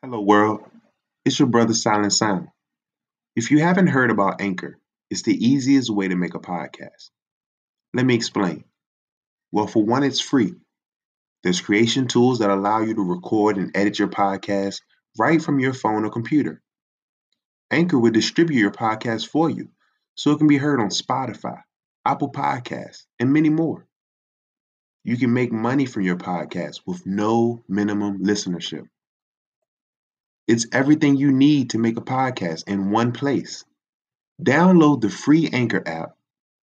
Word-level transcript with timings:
Hello, 0.00 0.20
world. 0.20 0.60
It's 1.24 1.40
your 1.40 1.48
brother 1.48 1.74
Silent 1.74 2.12
Sound. 2.12 2.50
If 3.34 3.50
you 3.50 3.58
haven't 3.58 3.88
heard 3.88 4.12
about 4.12 4.40
Anchor, 4.40 4.78
it's 5.10 5.22
the 5.22 5.34
easiest 5.34 5.90
way 5.90 6.06
to 6.06 6.14
make 6.14 6.36
a 6.36 6.38
podcast. 6.38 7.10
Let 7.92 8.06
me 8.06 8.14
explain. 8.14 8.62
Well, 9.50 9.66
for 9.66 9.82
one, 9.82 10.04
it's 10.04 10.20
free. 10.20 10.54
There's 11.42 11.60
creation 11.60 12.06
tools 12.06 12.38
that 12.38 12.48
allow 12.48 12.82
you 12.82 12.94
to 12.94 13.02
record 13.02 13.56
and 13.56 13.76
edit 13.76 13.98
your 13.98 14.06
podcast 14.06 14.82
right 15.18 15.42
from 15.42 15.58
your 15.58 15.74
phone 15.74 16.04
or 16.04 16.10
computer. 16.10 16.62
Anchor 17.72 17.98
will 17.98 18.12
distribute 18.12 18.60
your 18.60 18.70
podcast 18.70 19.26
for 19.26 19.50
you 19.50 19.68
so 20.14 20.30
it 20.30 20.38
can 20.38 20.46
be 20.46 20.58
heard 20.58 20.78
on 20.78 20.90
Spotify, 20.90 21.60
Apple 22.06 22.30
Podcasts, 22.30 23.06
and 23.18 23.32
many 23.32 23.48
more. 23.48 23.84
You 25.02 25.16
can 25.16 25.32
make 25.32 25.50
money 25.50 25.86
from 25.86 26.02
your 26.02 26.18
podcast 26.18 26.82
with 26.86 27.04
no 27.04 27.64
minimum 27.66 28.20
listenership. 28.20 28.86
It's 30.48 30.66
everything 30.72 31.16
you 31.16 31.30
need 31.30 31.70
to 31.70 31.78
make 31.78 31.98
a 31.98 32.00
podcast 32.00 32.66
in 32.68 32.90
one 32.90 33.12
place. 33.12 33.66
Download 34.42 34.98
the 34.98 35.10
free 35.10 35.50
Anchor 35.52 35.82
app 35.86 36.16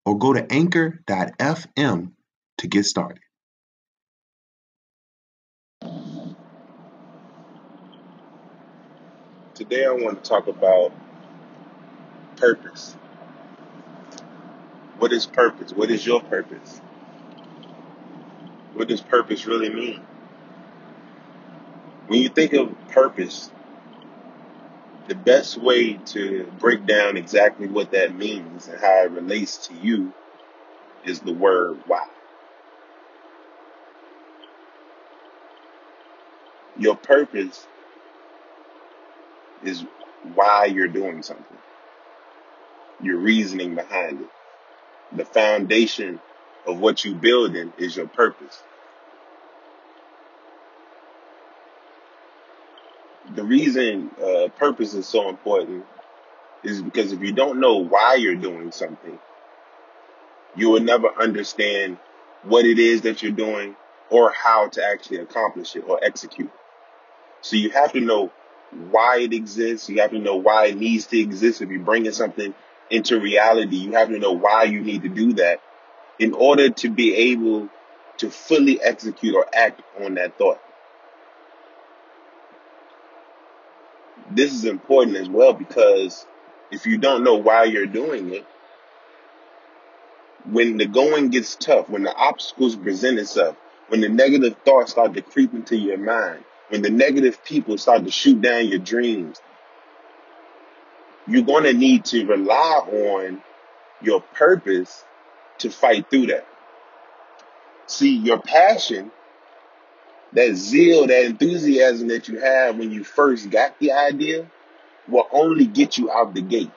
or 0.08 0.18
go 0.18 0.34
to 0.34 0.52
anchor.fm 0.52 2.12
to 2.58 2.68
get 2.68 2.86
started. 2.86 3.22
Today, 9.54 9.86
I 9.86 9.92
want 9.92 10.24
to 10.24 10.28
talk 10.28 10.48
about 10.48 10.92
purpose. 12.38 12.94
What 14.98 15.14
is 15.14 15.28
purpose? 15.28 15.74
What 15.74 15.92
is 15.92 16.04
your 16.04 16.22
purpose? 16.22 16.82
What 18.74 18.88
does 18.88 19.02
purpose 19.02 19.46
really 19.46 19.70
mean? 19.70 20.02
When 22.08 22.22
you 22.22 22.30
think 22.30 22.54
of 22.54 22.74
purpose, 22.90 23.52
the 25.08 25.16
best 25.16 25.58
way 25.58 25.94
to 25.94 26.52
break 26.60 26.86
down 26.86 27.18
exactly 27.18 27.68
what 27.68 27.92
that 27.92 28.16
means 28.16 28.68
and 28.68 28.80
how 28.80 29.04
it 29.04 29.12
relates 29.12 29.68
to 29.68 29.74
you 29.76 30.12
is 31.06 31.20
the 31.20 31.34
word 31.34 31.78
why. 31.88 32.06
Your 36.78 36.96
purpose 36.96 37.66
is 39.64 39.84
why 40.34 40.66
you're 40.66 40.88
doing 40.88 41.22
something, 41.22 41.58
your 43.02 43.18
reasoning 43.18 43.76
behind 43.76 44.22
it. 44.22 44.28
The 45.16 45.26
foundation 45.26 46.20
of 46.66 46.80
what 46.80 47.06
you 47.06 47.14
build 47.14 47.56
in 47.56 47.72
is 47.78 47.96
your 47.96 48.08
purpose. 48.08 48.60
The 53.36 53.44
reason 53.44 54.10
uh, 54.24 54.48
purpose 54.58 54.94
is 54.94 55.08
so 55.08 55.30
important 55.30 55.86
is 56.64 56.82
because 56.82 57.12
if 57.12 57.22
you 57.22 57.34
don't 57.34 57.60
know 57.60 57.78
why 57.78 58.16
you're 58.16 58.36
doing 58.36 58.72
something, 58.72 59.20
you 60.56 60.70
will 60.70 60.82
never 60.82 61.10
understand 61.10 61.98
what 62.44 62.66
it 62.66 62.80
is 62.80 63.02
that 63.02 63.22
you're 63.22 63.32
doing 63.32 63.76
or 64.10 64.32
how 64.32 64.68
to 64.70 64.84
actually 64.84 65.18
accomplish 65.18 65.76
it 65.76 65.84
or 65.88 66.00
execute. 66.04 66.52
So 67.42 67.56
you 67.58 67.70
have 67.72 67.94
to 67.94 68.00
know 68.00 68.32
why 68.92 69.20
it 69.20 69.34
exists. 69.34 69.90
You 69.90 70.02
have 70.02 70.12
to 70.12 70.20
know 70.20 70.38
why 70.38 70.68
it 70.68 70.78
needs 70.78 71.08
to 71.08 71.20
exist. 71.20 71.62
If 71.62 71.70
you're 71.70 71.80
bringing 71.80 72.12
something 72.12 72.54
into 72.90 73.20
reality, 73.20 73.78
you 73.78 73.94
have 73.94 74.10
to 74.10 74.20
know 74.20 74.34
why 74.34 74.64
you 74.64 74.82
need 74.82 75.04
to 75.04 75.10
do 75.10 75.34
that 75.34 75.62
in 76.20 76.34
order 76.34 76.70
to 76.70 76.90
be 76.90 77.16
able 77.32 77.70
to 78.18 78.30
fully 78.30 78.82
execute 78.82 79.36
or 79.36 79.46
act 79.54 79.82
on 80.04 80.16
that 80.16 80.38
thought. 80.38 80.60
This 84.32 84.54
is 84.54 84.66
important 84.66 85.18
as 85.18 85.30
well 85.30 85.54
because 85.54 86.26
if 86.72 86.86
you 86.86 86.98
don't 86.98 87.24
know 87.24 87.36
why 87.36 87.66
you're 87.66 87.86
doing 87.86 88.34
it, 88.34 88.46
when 90.50 90.78
the 90.78 90.86
going 90.86 91.30
gets 91.30 91.56
tough, 91.56 91.90
when 91.90 92.04
the 92.04 92.14
obstacles 92.14 92.76
present 92.76 93.20
itself, 93.20 93.56
when 93.88 94.02
the 94.02 94.10
negative 94.10 94.56
thoughts 94.66 94.92
start 94.92 95.14
to 95.14 95.22
creep 95.22 95.54
into 95.54 95.76
your 95.78 95.98
mind, 95.98 96.44
when 96.70 96.82
the 96.82 96.90
negative 96.90 97.44
people 97.44 97.78
start 97.78 98.04
to 98.06 98.12
shoot 98.12 98.42
down 98.42 98.68
your 98.68 98.80
dreams, 98.80 99.42
you're 101.28 101.44
going 101.44 101.64
to 101.64 101.74
need 101.74 102.06
to 102.06 102.26
rely 102.26 102.82
on 102.92 103.42
your 104.02 104.22
purpose 104.22 105.04
to 105.60 105.70
fight 105.70 106.10
through 106.10 106.28
that. 106.28 106.48
See, 107.88 108.16
your 108.16 108.40
passion 108.40 109.12
that 110.36 110.56
zeal, 110.56 111.08
that 111.08 111.26
enthusiasm 111.26 112.10
that 112.10 112.28
you 112.28 112.40
have 112.40 112.78
when 112.78 112.92
you 112.92 113.04
first 113.04 113.50
got 113.50 113.80
the 113.80 113.94
idea 113.94 114.46
will 115.08 115.28
only 115.32 115.66
get 115.66 115.98
you 115.98 116.12
out 116.12 116.34
the 116.34 116.42
gate. 116.42 116.72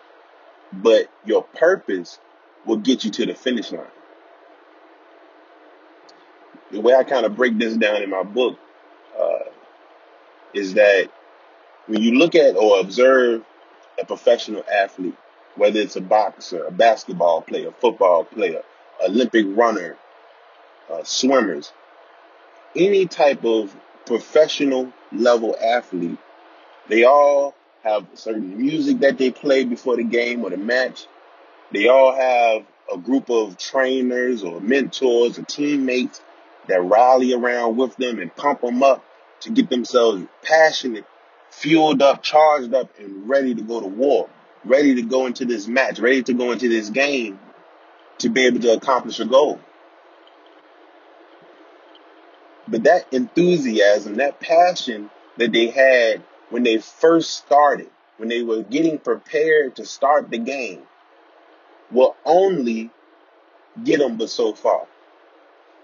But 0.72 1.10
your 1.24 1.42
purpose 1.42 2.19
will 2.64 2.76
get 2.76 3.04
you 3.04 3.10
to 3.10 3.26
the 3.26 3.34
finish 3.34 3.72
line. 3.72 3.84
The 6.70 6.80
way 6.80 6.94
I 6.94 7.02
kind 7.02 7.26
of 7.26 7.34
break 7.34 7.58
this 7.58 7.76
down 7.76 8.02
in 8.02 8.10
my 8.10 8.22
book 8.22 8.58
uh, 9.19 9.50
is 10.54 10.75
that 10.75 11.08
when 11.86 12.02
you 12.02 12.19
look 12.19 12.34
at 12.34 12.56
or 12.56 12.80
observe 12.80 13.42
a 14.00 14.04
professional 14.04 14.62
athlete, 14.70 15.16
whether 15.56 15.80
it's 15.80 15.96
a 15.96 16.00
boxer, 16.00 16.64
a 16.64 16.70
basketball 16.70 17.42
player, 17.42 17.72
football 17.80 18.25
player, 18.25 18.62
Olympic 19.04 19.46
runner, 19.48 19.96
uh, 20.92 21.02
swimmers, 21.02 21.72
any 22.77 23.06
type 23.06 23.45
of 23.45 23.75
professional 24.06 24.93
level 25.12 25.56
athlete, 25.62 26.19
they 26.89 27.05
all 27.05 27.55
have 27.83 28.06
certain 28.15 28.59
music 28.59 29.01
that 29.01 29.19
they 29.19 29.31
play 29.31 29.65
before 29.65 29.97
the 29.97 30.05
game 30.05 30.45
or 30.45 30.51
the 30.51 30.56
match. 30.56 31.06
They 31.73 31.89
all 31.89 32.15
have 32.15 32.67
a 32.93 32.99
group 32.99 33.31
of 33.31 33.59
trainers 33.59 34.43
or 34.43 34.61
mentors 34.61 35.39
or 35.39 35.43
teammates 35.43 36.21
that 36.69 36.83
rally 36.83 37.33
around 37.33 37.77
with 37.77 37.97
them 37.97 38.19
and 38.19 38.34
pump 38.34 38.62
them 38.62 38.83
up 38.83 39.05
to 39.41 39.50
get 39.50 39.71
themselves 39.71 40.25
passionate, 40.43 41.05
fueled 41.50 42.03
up, 42.03 42.23
charged 42.23 42.75
up, 42.75 42.91
and 42.99 43.29
ready 43.29 43.55
to 43.55 43.62
go 43.62 43.81
to 43.81 43.87
war, 43.87 44.29
ready 44.65 44.97
to 44.97 45.03
go 45.03 45.27
into 45.27 45.45
this 45.45 45.67
match, 45.67 45.99
ready 45.99 46.23
to 46.23 46.35
go 46.35 46.53
into 46.53 46.69
this 46.69 46.91
game 46.91 47.39
to 48.19 48.29
be 48.29 48.47
able 48.47 48.61
to 48.61 48.73
accomplish 48.73 49.21
a 49.21 49.25
goal. 49.25 49.61
But 52.71 52.84
that 52.84 53.12
enthusiasm, 53.12 54.17
that 54.17 54.41
passion 54.41 55.11
that 55.39 55.53
they 55.53 55.69
had 55.69 56.23
when 56.51 56.62
they 56.62 56.79
first 56.79 57.31
started, 57.31 57.91
when 58.19 58.29
they 58.29 58.43
were 58.43 58.62
getting 58.62 58.99
prepared 58.99 59.77
to 59.77 59.87
start 59.87 60.31
the 60.31 60.39
game, 60.39 60.83
will 61.91 62.17
only 62.25 62.91
get 63.83 64.01
them 64.01 64.17
but 64.17 64.29
so 64.29 64.53
far. 64.53 64.87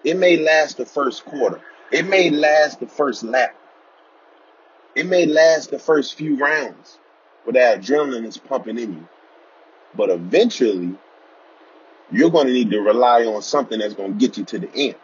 It 0.03 0.19
may 0.19 0.37
last 0.37 0.77
the 0.77 0.85
first 0.85 1.25
quarter. 1.25 1.61
It 1.91 2.07
may 2.07 2.29
last 2.29 2.81
the 2.81 2.87
first 2.87 3.23
lap. 3.23 3.57
It 4.95 5.07
may 5.07 5.27
last 5.27 5.71
the 5.71 5.79
first 5.79 6.15
few 6.15 6.37
rounds 6.37 6.99
where 7.45 7.55
that 7.55 7.81
adrenaline 7.81 8.27
is 8.27 8.37
pumping 8.37 8.79
in 8.79 8.93
you. 8.93 9.09
But 9.97 10.11
eventually, 10.11 10.95
you're 12.11 12.31
going 12.31 12.49
to 12.49 12.53
need 12.53 12.71
to 12.71 12.81
rely 12.81 13.25
on 13.25 13.43
something 13.43 13.79
that's 13.79 13.95
going 13.95 14.13
to 14.13 14.19
get 14.19 14.37
you 14.37 14.45
to 14.45 14.59
the 14.59 14.71
end 14.75 14.97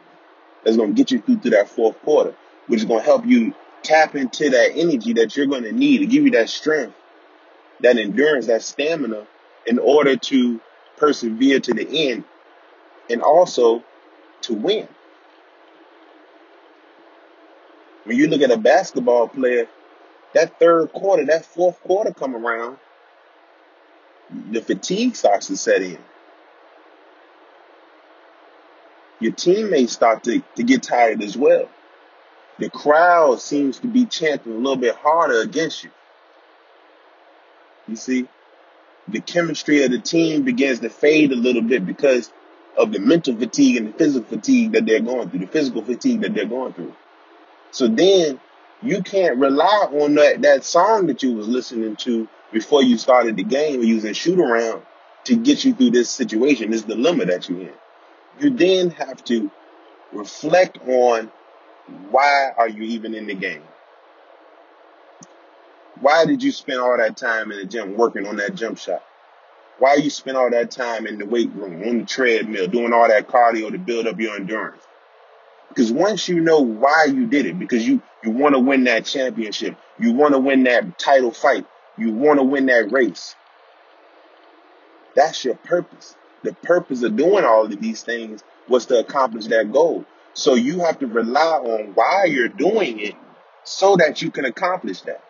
that's 0.65 0.76
going 0.76 0.94
to 0.94 0.94
get 0.94 1.10
you 1.10 1.21
through 1.21 1.38
to 1.38 1.50
that 1.50 1.69
fourth 1.69 2.00
quarter, 2.03 2.34
which 2.66 2.81
is 2.81 2.87
going 2.87 3.00
to 3.00 3.06
help 3.06 3.26
you 3.26 3.54
tap 3.82 4.15
into 4.15 4.50
that 4.50 4.72
energy 4.75 5.15
that 5.15 5.37
you're 5.37 5.47
going 5.47 5.62
to 5.62 5.72
need 5.72 5.98
to 5.98 6.06
give 6.06 6.25
you 6.25 6.31
that 6.32 6.48
strength, 6.48 6.94
that 7.81 7.97
endurance, 7.97 8.47
that 8.47 8.62
stamina 8.62 9.26
in 9.66 9.78
order 9.78 10.16
to 10.16 10.60
persevere 10.97 11.60
to 11.60 11.72
the 11.72 12.10
end 12.10 12.25
and 13.09 13.22
also 13.22 13.82
to 14.43 14.54
win. 14.54 14.88
When 18.04 18.16
you 18.16 18.28
look 18.28 18.43
at 18.43 18.50
a 18.50 18.59
basketball 18.59 19.28
player, 19.28 19.69
that 20.34 20.58
third 20.58 20.93
quarter, 20.93 21.25
that 21.26 21.44
fourth 21.44 21.81
quarter 21.82 22.12
come 22.12 22.35
around, 22.35 22.79
the 24.50 24.61
fatigue 24.61 25.17
starts 25.17 25.49
to 25.49 25.56
set 25.56 25.82
in 25.82 25.99
your 29.20 29.32
teammates 29.32 29.93
start 29.93 30.25
to, 30.25 30.43
to 30.56 30.62
get 30.62 30.82
tired 30.82 31.22
as 31.22 31.37
well. 31.37 31.69
The 32.58 32.70
crowd 32.70 33.40
seems 33.40 33.78
to 33.81 33.87
be 33.87 34.06
chanting 34.06 34.52
a 34.52 34.56
little 34.56 34.76
bit 34.76 34.96
harder 34.96 35.40
against 35.40 35.84
you. 35.84 35.90
You 37.87 37.96
see, 37.96 38.28
the 39.08 39.20
chemistry 39.20 39.84
of 39.84 39.90
the 39.90 39.99
team 39.99 40.43
begins 40.43 40.81
to 40.81 40.90
fade 40.90 41.32
a 41.32 41.37
little 41.37 41.62
bit 41.62 41.87
because 41.87 42.32
of 42.76 42.93
the 42.93 42.99
mental 42.99 43.37
fatigue 43.37 43.76
and 43.76 43.88
the 43.88 43.99
physical 43.99 44.28
fatigue 44.28 44.72
that 44.72 44.87
they're 44.87 45.00
going 45.00 45.31
through, 45.31 45.40
the 45.40 45.46
physical 45.46 45.82
fatigue 45.82 46.20
that 46.23 46.34
they're 46.34 46.46
going 46.46 46.73
through. 46.73 46.94
So 47.73 47.88
then 47.88 48.40
you 48.82 49.02
can't 49.02 49.38
rely 49.38 49.88
on 49.90 50.14
that, 50.14 50.43
that 50.43 50.64
song 50.64 51.06
that 51.06 51.23
you 51.23 51.34
was 51.34 51.49
listening 51.49 51.96
to 51.96 52.28
before 52.52 52.82
you 52.82 52.96
started 52.96 53.37
the 53.37 53.44
game 53.44 53.81
or 53.81 53.84
using 53.84 54.12
shoot 54.12 54.38
around 54.38 54.82
to 55.25 55.37
get 55.37 55.64
you 55.64 55.75
through 55.75 55.90
this 55.90 56.11
situation, 56.11 56.70
this 56.70 56.82
dilemma 56.82 57.26
that 57.26 57.49
you're 57.49 57.61
in 57.61 57.73
you 58.42 58.50
then 58.50 58.90
have 58.90 59.22
to 59.25 59.50
reflect 60.12 60.78
on 60.87 61.31
why 62.10 62.50
are 62.56 62.69
you 62.69 62.82
even 62.82 63.14
in 63.14 63.26
the 63.26 63.34
game? 63.34 63.62
Why 66.00 66.25
did 66.25 66.42
you 66.42 66.52
spend 66.52 66.81
all 66.81 66.96
that 66.96 67.16
time 67.16 67.52
in 67.52 67.58
the 67.58 67.64
gym 67.64 67.96
working 67.96 68.26
on 68.26 68.37
that 68.37 68.54
jump 68.54 68.78
shot? 68.78 69.02
Why 69.78 69.94
you 69.94 70.10
spend 70.10 70.37
all 70.37 70.50
that 70.50 70.70
time 70.70 71.06
in 71.06 71.19
the 71.19 71.26
weight 71.26 71.50
room, 71.52 71.82
on 71.82 71.98
the 72.00 72.04
treadmill, 72.04 72.69
doing 72.69 72.92
all 72.92 73.08
that 73.08 73.28
cardio 73.28 73.70
to 73.70 73.78
build 73.78 74.06
up 74.06 74.19
your 74.19 74.37
endurance? 74.37 74.82
Because 75.69 75.92
once 75.92 76.28
you 76.28 76.40
know 76.40 76.60
why 76.60 77.06
you 77.06 77.26
did 77.26 77.46
it, 77.46 77.58
because 77.58 77.87
you, 77.87 78.02
you 78.25 78.31
want 78.31 78.54
to 78.54 78.58
win 78.58 78.84
that 78.84 79.04
championship, 79.04 79.76
you 79.98 80.12
want 80.12 80.34
to 80.34 80.40
win 80.40 80.64
that 80.64 80.98
title 80.98 81.32
fight, 81.32 81.66
you 81.96 82.12
want 82.12 82.38
to 82.38 82.44
win 82.44 82.66
that 82.66 82.92
race. 82.92 83.34
That's 85.14 85.44
your 85.44 85.54
purpose. 85.54 86.14
The 86.42 86.54
purpose 86.54 87.02
of 87.02 87.16
doing 87.16 87.44
all 87.44 87.66
of 87.66 87.81
these 87.81 88.02
things 88.02 88.42
was 88.69 88.87
to 88.87 88.98
accomplish 88.98 89.46
that 89.46 89.72
goal. 89.72 90.04
So 90.32 90.54
you 90.54 90.81
have 90.81 90.98
to 91.00 91.06
rely 91.06 91.58
on 91.58 91.92
why 91.94 92.25
you're 92.25 92.48
doing 92.48 93.00
it 93.00 93.14
so 93.64 93.96
that 93.96 94.22
you 94.22 94.31
can 94.31 94.44
accomplish 94.44 95.02
that. 95.02 95.22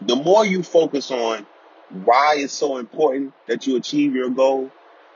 The 0.00 0.16
more 0.16 0.46
you 0.46 0.62
focus 0.62 1.10
on 1.10 1.46
why 1.90 2.36
it's 2.38 2.52
so 2.52 2.78
important 2.78 3.34
that 3.46 3.66
you 3.66 3.76
achieve 3.76 4.14
your 4.14 4.30
goal, 4.30 4.70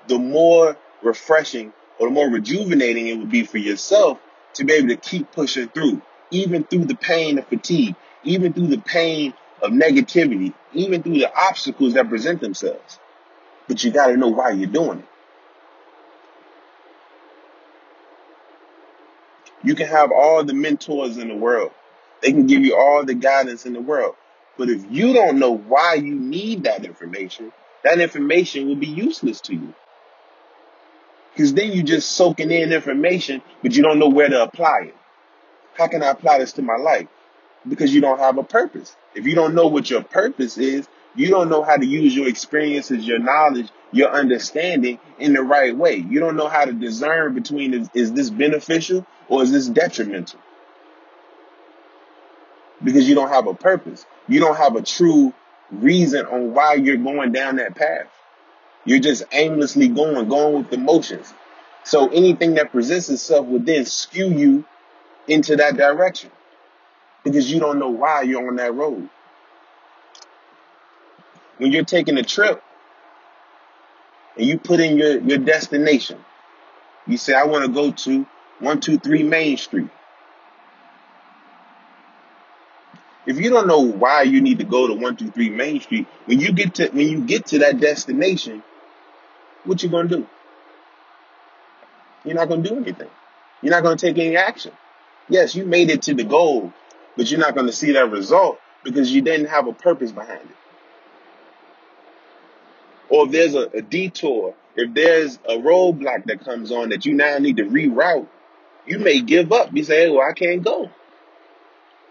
the 0.08 0.18
more 0.18 0.76
refreshing 1.02 1.72
or 1.98 2.08
the 2.08 2.14
more 2.14 2.28
rejuvenating 2.28 3.06
it 3.06 3.18
would 3.18 3.30
be 3.30 3.44
for 3.44 3.58
yourself 3.58 4.18
to 4.54 4.64
be 4.64 4.74
able 4.74 4.88
to 4.88 4.96
keep 4.96 5.30
pushing 5.32 5.68
through, 5.68 6.02
even 6.30 6.64
through 6.64 6.84
the 6.86 6.96
pain 6.96 7.38
of 7.38 7.46
fatigue, 7.46 7.94
even 8.24 8.52
through 8.52 8.66
the 8.66 8.78
pain 8.78 9.32
of 9.62 9.70
negativity, 9.70 10.52
even 10.72 11.02
through 11.02 11.14
the 11.14 11.32
obstacles 11.34 11.94
that 11.94 12.08
present 12.08 12.40
themselves. 12.40 12.98
But 13.72 13.82
you 13.82 13.90
got 13.90 14.08
to 14.08 14.18
know 14.18 14.28
why 14.28 14.50
you're 14.50 14.68
doing 14.68 14.98
it. 14.98 15.04
You 19.64 19.74
can 19.74 19.86
have 19.86 20.12
all 20.12 20.44
the 20.44 20.52
mentors 20.52 21.16
in 21.16 21.28
the 21.28 21.34
world. 21.34 21.70
They 22.20 22.32
can 22.32 22.46
give 22.46 22.60
you 22.60 22.76
all 22.76 23.02
the 23.02 23.14
guidance 23.14 23.64
in 23.64 23.72
the 23.72 23.80
world. 23.80 24.16
But 24.58 24.68
if 24.68 24.84
you 24.90 25.14
don't 25.14 25.38
know 25.38 25.56
why 25.56 25.94
you 25.94 26.14
need 26.14 26.64
that 26.64 26.84
information, 26.84 27.50
that 27.82 27.98
information 27.98 28.68
will 28.68 28.76
be 28.76 28.88
useless 28.88 29.40
to 29.40 29.54
you. 29.54 29.72
Because 31.32 31.54
then 31.54 31.72
you're 31.72 31.82
just 31.82 32.12
soaking 32.12 32.50
in 32.50 32.74
information, 32.74 33.40
but 33.62 33.74
you 33.74 33.82
don't 33.82 33.98
know 33.98 34.10
where 34.10 34.28
to 34.28 34.42
apply 34.42 34.88
it. 34.88 34.96
How 35.72 35.86
can 35.88 36.02
I 36.02 36.10
apply 36.10 36.40
this 36.40 36.52
to 36.52 36.62
my 36.62 36.76
life? 36.76 37.08
Because 37.66 37.94
you 37.94 38.02
don't 38.02 38.18
have 38.18 38.36
a 38.36 38.44
purpose. 38.44 38.94
If 39.14 39.26
you 39.26 39.34
don't 39.34 39.54
know 39.54 39.68
what 39.68 39.88
your 39.88 40.02
purpose 40.02 40.58
is, 40.58 40.86
you 41.14 41.28
don't 41.28 41.48
know 41.48 41.62
how 41.62 41.76
to 41.76 41.84
use 41.84 42.14
your 42.14 42.28
experiences, 42.28 43.06
your 43.06 43.18
knowledge, 43.18 43.68
your 43.92 44.10
understanding 44.10 44.98
in 45.18 45.34
the 45.34 45.42
right 45.42 45.76
way. 45.76 45.96
You 45.96 46.20
don't 46.20 46.36
know 46.36 46.48
how 46.48 46.64
to 46.64 46.72
discern 46.72 47.34
between 47.34 47.74
is, 47.74 47.90
is 47.94 48.12
this 48.12 48.30
beneficial 48.30 49.06
or 49.28 49.42
is 49.42 49.52
this 49.52 49.68
detrimental? 49.68 50.40
Because 52.82 53.08
you 53.08 53.14
don't 53.14 53.28
have 53.28 53.46
a 53.46 53.54
purpose. 53.54 54.06
You 54.26 54.40
don't 54.40 54.56
have 54.56 54.76
a 54.76 54.82
true 54.82 55.34
reason 55.70 56.26
on 56.26 56.54
why 56.54 56.74
you're 56.74 56.96
going 56.96 57.32
down 57.32 57.56
that 57.56 57.74
path. 57.74 58.06
You're 58.84 58.98
just 58.98 59.22
aimlessly 59.32 59.88
going, 59.88 60.28
going 60.28 60.54
with 60.54 60.70
the 60.70 60.78
motions. 60.78 61.32
So 61.84 62.08
anything 62.08 62.54
that 62.54 62.72
presents 62.72 63.08
itself 63.10 63.46
will 63.46 63.60
then 63.60 63.84
skew 63.84 64.30
you 64.30 64.64
into 65.28 65.56
that 65.56 65.76
direction 65.76 66.30
because 67.22 67.50
you 67.50 67.60
don't 67.60 67.78
know 67.78 67.90
why 67.90 68.22
you're 68.22 68.48
on 68.48 68.56
that 68.56 68.74
road. 68.74 69.08
When 71.58 71.72
you're 71.72 71.84
taking 71.84 72.18
a 72.18 72.22
trip 72.22 72.62
and 74.36 74.46
you 74.46 74.58
put 74.58 74.80
in 74.80 74.96
your, 74.98 75.20
your 75.20 75.38
destination, 75.38 76.18
you 77.06 77.16
say, 77.16 77.34
I 77.34 77.44
want 77.44 77.64
to 77.64 77.70
go 77.70 77.90
to 77.92 78.18
123 78.60 79.22
Main 79.24 79.56
Street. 79.56 79.88
If 83.24 83.38
you 83.38 83.50
don't 83.50 83.68
know 83.68 83.80
why 83.80 84.22
you 84.22 84.40
need 84.40 84.58
to 84.58 84.64
go 84.64 84.88
to 84.88 84.94
123 84.94 85.50
Main 85.50 85.80
Street, 85.80 86.06
when 86.26 86.40
you 86.40 86.52
get 86.52 86.74
to 86.76 86.88
when 86.88 87.08
you 87.08 87.20
get 87.20 87.46
to 87.46 87.60
that 87.60 87.78
destination, 87.78 88.62
what 89.64 89.82
you 89.82 89.88
gonna 89.88 90.08
do? 90.08 90.26
You're 92.24 92.34
not 92.34 92.48
gonna 92.48 92.62
do 92.62 92.76
anything. 92.76 93.10
You're 93.62 93.70
not 93.70 93.84
gonna 93.84 93.96
take 93.96 94.18
any 94.18 94.36
action. 94.36 94.72
Yes, 95.28 95.54
you 95.54 95.64
made 95.64 95.90
it 95.90 96.02
to 96.02 96.14
the 96.14 96.24
goal, 96.24 96.72
but 97.16 97.30
you're 97.30 97.40
not 97.40 97.54
gonna 97.54 97.72
see 97.72 97.92
that 97.92 98.10
result 98.10 98.58
because 98.82 99.12
you 99.12 99.22
didn't 99.22 99.46
have 99.46 99.68
a 99.68 99.72
purpose 99.72 100.10
behind 100.10 100.40
it. 100.42 100.56
Or 103.12 103.26
if 103.26 103.32
there's 103.32 103.54
a, 103.54 103.68
a 103.74 103.82
detour, 103.82 104.54
if 104.74 104.94
there's 104.94 105.36
a 105.46 105.58
roadblock 105.58 106.24
that 106.24 106.42
comes 106.46 106.72
on 106.72 106.88
that 106.88 107.04
you 107.04 107.12
now 107.12 107.36
need 107.36 107.58
to 107.58 107.64
reroute, 107.64 108.26
you 108.86 108.98
may 108.98 109.20
give 109.20 109.52
up. 109.52 109.68
You 109.74 109.84
say, 109.84 110.08
well, 110.08 110.26
I 110.26 110.32
can't 110.32 110.64
go. 110.64 110.90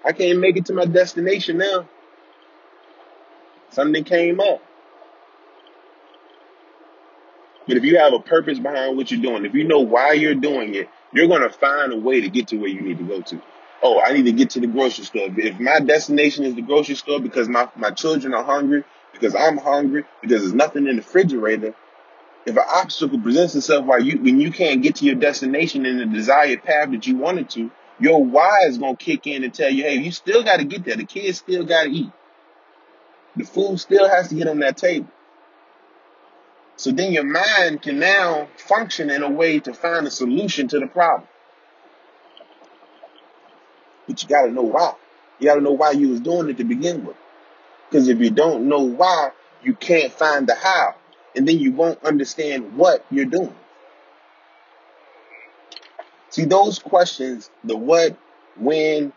I 0.05 0.11
can't 0.11 0.39
make 0.39 0.57
it 0.57 0.67
to 0.67 0.73
my 0.73 0.85
destination 0.85 1.57
now. 1.57 1.89
Something 3.71 4.03
came 4.03 4.39
up. 4.39 4.61
But 7.67 7.77
if 7.77 7.83
you 7.83 7.97
have 7.97 8.13
a 8.13 8.19
purpose 8.19 8.59
behind 8.59 8.95
what 8.95 9.09
you're 9.09 9.21
doing, 9.21 9.45
if 9.45 9.55
you 9.55 9.63
know 9.63 9.79
why 9.79 10.13
you're 10.13 10.35
doing 10.35 10.75
it, 10.75 10.87
you're 11.13 11.27
going 11.27 11.41
to 11.41 11.49
find 11.49 11.93
a 11.93 11.97
way 11.97 12.21
to 12.21 12.29
get 12.29 12.49
to 12.49 12.57
where 12.57 12.69
you 12.69 12.81
need 12.81 12.99
to 12.99 13.03
go 13.03 13.21
to. 13.21 13.41
Oh, 13.81 13.99
I 13.99 14.13
need 14.13 14.25
to 14.25 14.33
get 14.33 14.51
to 14.51 14.59
the 14.59 14.67
grocery 14.67 15.05
store. 15.05 15.29
If 15.35 15.59
my 15.59 15.79
destination 15.79 16.45
is 16.45 16.53
the 16.53 16.61
grocery 16.61 16.95
store 16.95 17.19
because 17.19 17.49
my, 17.49 17.69
my 17.75 17.89
children 17.89 18.35
are 18.35 18.43
hungry, 18.43 18.83
because 19.13 19.35
I'm 19.35 19.57
hungry, 19.57 20.05
because 20.21 20.41
there's 20.41 20.53
nothing 20.53 20.87
in 20.87 20.95
the 20.95 21.01
refrigerator, 21.01 21.75
if 22.45 22.55
an 22.55 22.63
obstacle 22.67 23.19
presents 23.19 23.55
itself 23.55 23.85
while 23.85 24.01
you 24.01 24.17
when 24.19 24.39
you 24.39 24.51
can't 24.51 24.81
get 24.81 24.95
to 24.95 25.05
your 25.05 25.15
destination 25.15 25.85
in 25.85 25.97
the 25.97 26.05
desired 26.05 26.63
path 26.63 26.91
that 26.91 27.05
you 27.05 27.17
wanted 27.17 27.49
to, 27.51 27.71
your 27.99 28.23
why 28.23 28.65
is 28.67 28.77
gonna 28.77 28.97
kick 28.97 29.27
in 29.27 29.43
and 29.43 29.53
tell 29.53 29.69
you, 29.69 29.83
hey, 29.83 29.95
you 29.95 30.11
still 30.11 30.43
gotta 30.43 30.63
get 30.63 30.83
there. 30.83 30.95
The 30.95 31.05
kids 31.05 31.37
still 31.37 31.65
gotta 31.65 31.89
eat. 31.89 32.11
The 33.35 33.45
food 33.45 33.79
still 33.79 34.09
has 34.09 34.29
to 34.29 34.35
get 34.35 34.47
on 34.47 34.59
that 34.59 34.77
table. 34.77 35.07
So 36.77 36.91
then 36.91 37.11
your 37.11 37.23
mind 37.23 37.83
can 37.83 37.99
now 37.99 38.47
function 38.57 39.11
in 39.11 39.21
a 39.21 39.29
way 39.29 39.59
to 39.59 39.73
find 39.73 40.07
a 40.07 40.11
solution 40.11 40.67
to 40.69 40.79
the 40.79 40.87
problem. 40.87 41.27
But 44.07 44.23
you 44.23 44.27
gotta 44.27 44.51
know 44.51 44.63
why. 44.63 44.93
You 45.39 45.47
gotta 45.47 45.61
know 45.61 45.73
why 45.73 45.91
you 45.91 46.09
was 46.09 46.21
doing 46.21 46.49
it 46.49 46.57
to 46.57 46.63
begin 46.63 47.05
with. 47.05 47.15
Because 47.91 48.07
if 48.07 48.19
you 48.19 48.29
don't 48.29 48.69
know 48.69 48.83
why, 48.83 49.31
you 49.61 49.73
can't 49.75 50.13
find 50.13 50.47
the 50.47 50.55
how. 50.55 50.95
And 51.35 51.45
then 51.45 51.59
you 51.59 51.73
won't 51.73 52.01
understand 52.05 52.77
what 52.77 53.05
you're 53.11 53.25
doing. 53.25 53.53
See, 56.29 56.45
those 56.45 56.79
questions, 56.79 57.49
the 57.65 57.75
what, 57.75 58.15
when, 58.55 59.11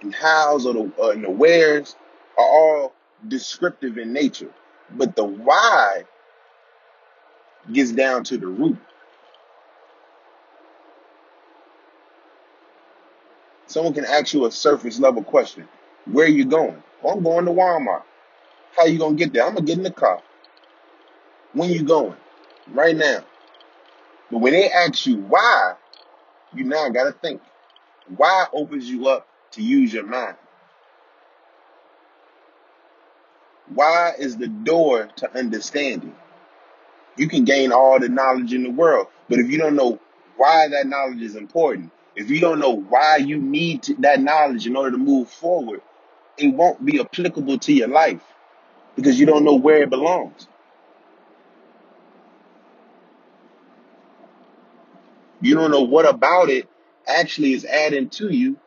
and 0.00 0.14
hows, 0.14 0.64
or 0.64 0.72
the, 0.72 0.92
uh, 0.98 1.10
and 1.10 1.22
the 1.22 1.30
wheres, 1.30 1.96
are 2.38 2.46
all 2.46 2.94
descriptive 3.26 3.98
in 3.98 4.14
nature. 4.14 4.50
But 4.90 5.14
the 5.14 5.24
why 5.24 6.04
gets 7.70 7.92
down 7.92 8.24
to 8.24 8.38
the 8.38 8.46
root. 8.46 8.78
Someone 13.66 13.92
can 13.92 14.06
ask 14.06 14.32
you 14.32 14.46
a 14.46 14.50
surface 14.50 14.98
level 14.98 15.22
question. 15.22 15.68
Where 16.06 16.24
are 16.24 16.30
you 16.30 16.46
going? 16.46 16.82
Well, 17.02 17.14
I'm 17.14 17.22
going 17.22 17.44
to 17.46 17.52
Walmart. 17.52 18.02
How 18.76 18.86
you 18.86 18.98
gonna 18.98 19.16
get 19.16 19.32
there? 19.32 19.44
I'm 19.44 19.54
gonna 19.54 19.66
get 19.66 19.78
in 19.78 19.84
the 19.84 19.90
car. 19.90 20.22
When 21.52 21.70
you 21.70 21.82
going? 21.82 22.16
Right 22.68 22.96
now. 22.96 23.24
But 24.30 24.38
when 24.38 24.52
they 24.52 24.70
ask 24.70 25.06
you 25.06 25.16
why, 25.16 25.74
you 26.54 26.64
now 26.64 26.88
gotta 26.90 27.12
think. 27.12 27.40
Why 28.16 28.46
opens 28.52 28.88
you 28.88 29.08
up 29.08 29.28
to 29.52 29.62
use 29.62 29.92
your 29.92 30.04
mind? 30.06 30.36
Why 33.74 34.12
is 34.18 34.36
the 34.36 34.48
door 34.48 35.08
to 35.16 35.36
understanding? 35.36 36.14
You 37.16 37.28
can 37.28 37.44
gain 37.44 37.72
all 37.72 37.98
the 37.98 38.08
knowledge 38.08 38.54
in 38.54 38.62
the 38.62 38.70
world, 38.70 39.08
but 39.28 39.38
if 39.38 39.50
you 39.50 39.58
don't 39.58 39.76
know 39.76 39.98
why 40.36 40.68
that 40.68 40.86
knowledge 40.86 41.20
is 41.20 41.36
important, 41.36 41.90
if 42.14 42.30
you 42.30 42.40
don't 42.40 42.60
know 42.60 42.76
why 42.76 43.16
you 43.16 43.38
need 43.38 43.82
to, 43.84 43.94
that 43.96 44.20
knowledge 44.20 44.66
in 44.66 44.76
order 44.76 44.92
to 44.92 44.98
move 44.98 45.28
forward, 45.28 45.82
it 46.38 46.48
won't 46.48 46.84
be 46.84 47.00
applicable 47.00 47.58
to 47.58 47.72
your 47.72 47.88
life 47.88 48.22
because 48.96 49.18
you 49.18 49.26
don't 49.26 49.44
know 49.44 49.54
where 49.54 49.82
it 49.82 49.90
belongs. 49.90 50.46
You 55.40 55.54
don't 55.54 55.70
know 55.70 55.82
what 55.82 56.08
about 56.08 56.50
it 56.50 56.68
actually 57.06 57.52
is 57.52 57.64
adding 57.64 58.10
to 58.10 58.32
you 58.32 58.58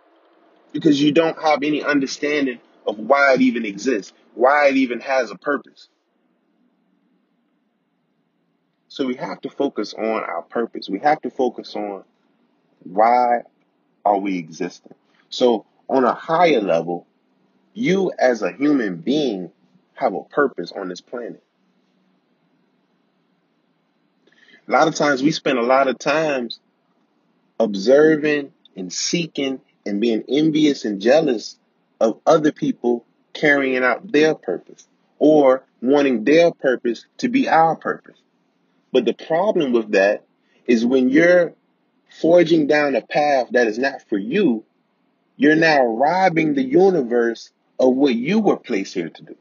because 0.71 1.01
you 1.01 1.11
don't 1.11 1.39
have 1.41 1.63
any 1.63 1.83
understanding 1.83 2.59
of 2.87 2.97
why 2.97 3.33
it 3.33 3.41
even 3.41 3.65
exists, 3.65 4.13
why 4.35 4.69
it 4.69 4.77
even 4.77 4.99
has 5.01 5.31
a 5.31 5.35
purpose. 5.35 5.89
So 8.87 9.05
we 9.05 9.15
have 9.15 9.39
to 9.41 9.49
focus 9.49 9.93
on 9.93 10.03
our 10.05 10.41
purpose. 10.41 10.89
We 10.89 10.99
have 10.99 11.21
to 11.21 11.29
focus 11.29 11.75
on 11.75 12.03
why 12.83 13.43
are 14.03 14.17
we 14.17 14.37
existing. 14.37 14.95
So 15.29 15.65
on 15.87 16.03
a 16.03 16.13
higher 16.13 16.61
level, 16.61 17.07
you 17.73 18.11
as 18.17 18.41
a 18.41 18.51
human 18.51 18.97
being 18.97 19.51
have 19.93 20.13
a 20.13 20.23
purpose 20.23 20.71
on 20.71 20.89
this 20.89 21.01
planet. 21.01 21.43
A 24.67 24.71
lot 24.71 24.87
of 24.87 24.95
times 24.95 25.21
we 25.21 25.31
spend 25.31 25.57
a 25.57 25.63
lot 25.63 25.87
of 25.87 25.99
times 25.99 26.59
observing 27.59 28.51
and 28.75 28.91
seeking 28.91 29.61
and 29.85 29.99
being 29.99 30.23
envious 30.27 30.85
and 30.85 31.01
jealous 31.01 31.57
of 31.99 32.19
other 32.25 32.51
people 32.51 33.05
carrying 33.33 33.83
out 33.83 34.11
their 34.11 34.35
purpose 34.35 34.87
or 35.19 35.63
wanting 35.81 36.23
their 36.23 36.51
purpose 36.51 37.05
to 37.17 37.29
be 37.29 37.47
our 37.47 37.75
purpose. 37.75 38.17
But 38.91 39.05
the 39.05 39.13
problem 39.13 39.71
with 39.71 39.91
that 39.91 40.25
is 40.65 40.85
when 40.85 41.09
you're 41.09 41.53
forging 42.21 42.67
down 42.67 42.95
a 42.95 43.01
path 43.01 43.47
that 43.51 43.67
is 43.67 43.77
not 43.77 44.01
for 44.09 44.17
you, 44.17 44.63
you're 45.37 45.55
now 45.55 45.85
robbing 45.85 46.53
the 46.53 46.63
universe 46.63 47.51
of 47.81 47.95
what 47.95 48.13
you 48.13 48.39
were 48.39 48.57
placed 48.57 48.93
here 48.93 49.09
to 49.09 49.23
do. 49.23 49.35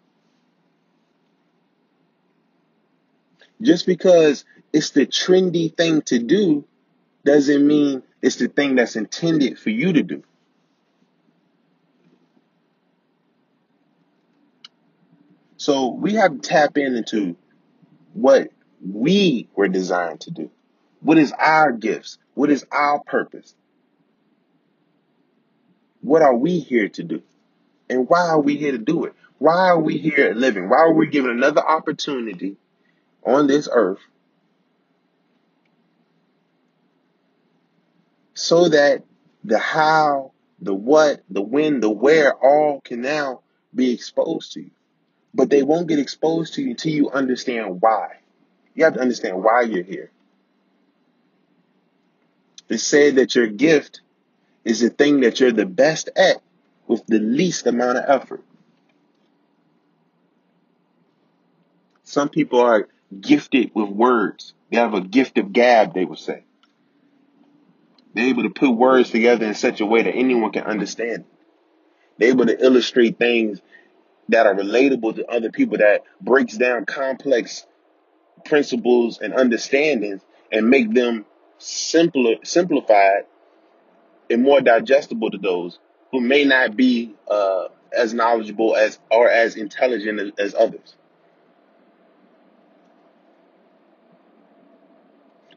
Just 3.61 3.85
because 3.87 4.47
it's 4.73 4.91
the 4.91 5.07
trendy 5.07 5.77
thing 5.77 6.01
to 6.03 6.19
do 6.19 6.65
doesn't 7.25 7.67
mean 7.67 8.03
it's 8.23 8.37
the 8.37 8.49
thing 8.49 8.77
that's 8.77 8.97
intended 8.97 9.59
for 9.59 9.69
you 9.69 9.93
to 9.93 10.03
do. 10.03 10.23
So 15.59 15.89
we 15.89 16.15
have 16.15 16.33
to 16.33 16.39
tap 16.39 16.79
into 16.79 17.37
what 18.15 18.49
we 18.83 19.49
were 19.55 19.69
designed 19.69 20.23
to 20.23 20.31
do. 20.31 20.51
What 21.01 21.19
is 21.19 21.33
our 21.33 21.73
gifts? 21.73 22.17
What 22.33 22.51
is 22.51 22.65
our 22.73 23.01
purpose? 23.01 23.55
What 26.01 26.23
are 26.23 26.35
we 26.35 26.61
here 26.61 26.89
to 26.89 27.03
do? 27.03 27.23
And 27.91 28.09
why 28.09 28.29
are 28.29 28.41
we 28.41 28.57
here 28.57 28.73
to 28.73 28.79
do 28.79 29.05
it? 29.05 29.15
Why 29.39 29.69
are 29.69 29.81
we 29.81 29.99
here 29.99 30.33
living? 30.33 30.69
Why 30.69 30.79
are 30.79 30.95
we 30.95 31.09
given 31.09 31.31
another 31.33 31.61
opportunity 31.61 32.57
on 33.27 33.47
this 33.47 33.69
earth 33.71 33.99
so 38.35 38.69
that 38.69 39.03
the 39.45 39.59
how, 39.59 40.33
the 40.61 40.75
what, 40.75 41.23
the 41.29 41.43
when, 41.43 41.81
the 41.81 41.91
where 41.91 42.33
all 42.33 42.81
can 42.81 43.03
now 43.03 43.41
be 43.75 43.93
exposed 43.93 44.53
to 44.53 44.61
you. 44.61 44.71
But 45.35 45.51
they 45.51 45.63
won't 45.63 45.89
get 45.89 45.99
exposed 45.99 46.55
to 46.55 46.63
you 46.63 46.71
until 46.71 46.93
you 46.93 47.11
understand 47.11 47.81
why. 47.81 48.19
You 48.75 48.85
have 48.85 48.95
to 48.95 49.01
understand 49.01 49.43
why 49.43 49.63
you're 49.63 49.85
here. 49.85 50.11
It's 52.69 52.83
said 52.83 53.17
that 53.17 53.35
your 53.35 53.49
gift 53.49 54.01
is 54.65 54.81
the 54.81 54.91
thing 54.91 55.21
that 55.21 55.41
you're 55.41 55.53
the 55.53 55.67
best 55.67 56.09
at 56.17 56.41
with 56.91 57.07
the 57.07 57.21
least 57.21 57.69
amount 57.69 57.99
of 57.99 58.05
effort. 58.09 58.43
Some 62.03 62.29
people 62.29 62.59
are 62.59 62.89
gifted 63.21 63.71
with 63.77 63.89
words. 63.89 64.55
They 64.73 64.79
have 64.79 64.95
a 64.95 65.01
gift 65.01 65.39
of 65.39 65.53
gab, 65.53 65.95
they 65.95 66.05
would 66.05 66.19
say. 66.19 66.43
They're 68.13 68.27
able 68.27 68.43
to 68.43 68.51
put 68.51 68.71
words 68.71 69.11
together 69.11 69.47
in 69.47 69.55
such 69.55 69.81
a 69.81 69.87
way 69.87 70.03
that 70.03 70.17
anyone 70.17 70.51
can 70.51 70.65
understand. 70.65 71.27
They're 72.19 72.31
able 72.31 72.47
to 72.47 72.61
illustrate 72.61 73.19
things 73.19 73.61
that 74.31 74.47
are 74.47 74.55
relatable 74.57 75.15
to 75.15 75.27
other 75.27 75.53
people 75.53 75.79
that 75.79 76.03
breaks 76.21 76.57
down 76.57 76.87
complex 76.87 77.65
principles 78.45 79.21
and 79.21 79.33
understandings 79.33 80.23
and 80.51 80.69
make 80.69 80.93
them 80.93 81.25
simpler 81.59 82.35
simplified 82.43 83.27
and 84.29 84.43
more 84.43 84.61
digestible 84.61 85.31
to 85.31 85.39
those 85.39 85.79
who 86.11 86.21
may 86.21 86.45
not 86.45 86.77
be 86.77 87.15
uh, 87.31 87.69
as 87.93 88.15
knowledgeable 88.15 88.77
as 88.77 88.99
or 89.11 89.29
as 89.29 89.57
intelligent 89.57 90.21
as, 90.21 90.33
as 90.39 90.55
others. 90.55 90.97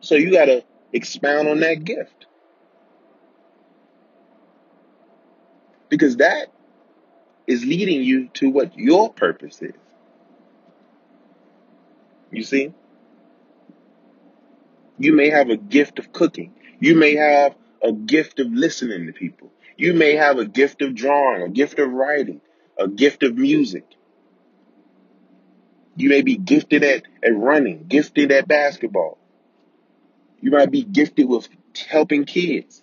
So 0.02 0.16
you 0.16 0.32
got 0.32 0.46
to 0.46 0.64
expound 0.92 1.48
on 1.48 1.62
that 1.62 1.86
gift. 1.86 2.26
Because 5.90 6.18
that 6.18 6.48
is 7.48 7.64
leading 7.64 8.02
you 8.02 8.28
to 8.30 8.50
what 8.50 8.78
your 8.78 9.14
purpose 9.14 9.62
is. 9.62 9.74
You 12.32 12.44
see? 12.44 12.74
You 14.98 15.14
may 15.14 15.30
have 15.30 15.50
a 15.50 15.58
gift 15.58 16.00
of 16.00 16.12
cooking. 16.12 16.54
You 16.80 16.96
may 16.96 17.16
have 17.16 17.56
a 17.82 17.94
gift 17.94 18.40
of 18.40 18.52
listening 18.52 19.08
to 19.08 19.14
people. 19.14 19.53
You 19.78 19.94
may 19.94 20.16
have 20.16 20.38
a 20.38 20.46
gift 20.46 20.82
of 20.82 20.96
drawing, 20.96 21.42
a 21.42 21.50
gift 21.50 21.80
of 21.80 21.92
writing, 21.92 22.42
a 22.78 22.88
gift 22.88 23.24
of 23.24 23.38
music. 23.38 23.86
You 25.96 26.10
may 26.10 26.22
be 26.22 26.38
gifted 26.38 26.84
at, 26.84 27.04
at 27.24 27.36
running, 27.36 27.86
gifted 27.88 28.32
at 28.32 28.48
basketball. 28.48 29.18
You 30.42 30.52
might 30.52 30.72
be 30.72 30.84
gifted 30.84 31.28
with 31.28 31.48
helping 31.88 32.26
kids. 32.26 32.82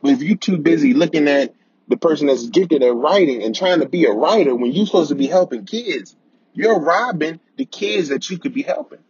But 0.00 0.12
if 0.12 0.22
you're 0.22 0.36
too 0.36 0.58
busy 0.58 0.94
looking 0.94 1.28
at 1.28 1.54
the 1.88 1.96
person 1.96 2.28
that's 2.28 2.48
gifted 2.48 2.82
at 2.82 2.94
writing 2.94 3.42
and 3.42 3.54
trying 3.54 3.80
to 3.80 3.88
be 3.88 4.04
a 4.04 4.12
writer 4.12 4.54
when 4.54 4.72
you're 4.72 4.86
supposed 4.86 5.08
to 5.08 5.14
be 5.14 5.26
helping 5.26 5.64
kids, 5.64 6.14
you're 6.52 6.78
robbing 6.78 7.40
the 7.56 7.64
kids 7.64 8.08
that 8.08 8.30
you 8.30 8.38
could 8.38 8.54
be 8.54 8.62
helping. 8.62 9.00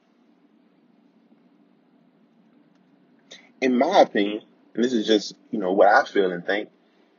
In 3.61 3.77
my 3.77 4.01
opinion, 4.01 4.43
and 4.79 4.85
this 4.85 4.93
is 4.93 5.09
just, 5.09 5.35
you 5.51 5.59
know, 5.59 5.73
what 5.73 5.89
I 5.89 6.05
feel 6.05 6.31
and 6.31 6.47
think, 6.47 6.69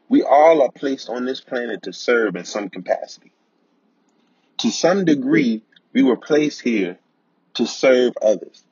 we 0.07 0.23
all 0.23 0.61
are 0.61 0.71
placed 0.71 1.09
on 1.09 1.25
this 1.25 1.41
planet 1.41 1.83
to 1.83 1.91
serve 1.91 2.37
in 2.37 2.45
some 2.45 2.69
capacity. 2.69 3.33
To 4.59 4.71
some 4.71 5.03
degree, 5.03 5.61
we 5.91 6.01
were 6.01 6.15
placed 6.15 6.61
here 6.61 6.97
to 7.55 7.67
serve 7.67 8.13
others. 8.21 8.63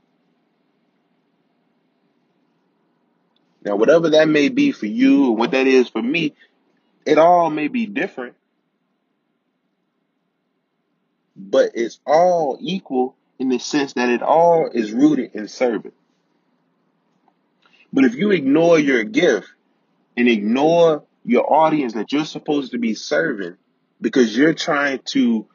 Now, 3.61 3.75
whatever 3.75 4.11
that 4.11 4.29
may 4.29 4.47
be 4.47 4.71
for 4.71 4.85
you, 4.85 5.31
or 5.31 5.35
what 5.35 5.51
that 5.51 5.67
is 5.67 5.89
for 5.89 6.01
me, 6.01 6.33
it 7.05 7.17
all 7.17 7.49
may 7.49 7.67
be 7.67 7.87
different, 7.87 8.35
but 11.35 11.71
it's 11.73 11.99
all 12.07 12.57
equal 12.61 13.17
in 13.37 13.49
the 13.49 13.59
sense 13.59 13.91
that 13.93 14.07
it 14.07 14.21
all 14.21 14.69
is 14.73 14.93
rooted 14.93 15.35
in 15.35 15.49
serving. 15.49 15.91
But 17.91 18.05
if 18.05 18.15
you 18.15 18.31
ignore 18.31 18.79
your 18.79 19.03
gift 19.03 19.47
and 20.15 20.27
ignore 20.27 21.03
your 21.23 21.51
audience 21.51 21.93
that 21.93 22.11
you're 22.11 22.25
supposed 22.25 22.71
to 22.71 22.77
be 22.77 22.93
serving 22.93 23.57
because 24.01 24.35
you're 24.35 24.53
trying 24.53 24.99
to 25.05 25.47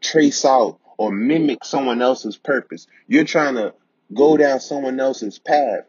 trace 0.00 0.44
out 0.44 0.78
or 0.98 1.12
mimic 1.12 1.64
someone 1.64 2.02
else's 2.02 2.36
purpose, 2.36 2.86
you're 3.06 3.24
trying 3.24 3.54
to 3.56 3.74
go 4.12 4.36
down 4.36 4.60
someone 4.60 5.00
else's 5.00 5.38
path, 5.38 5.84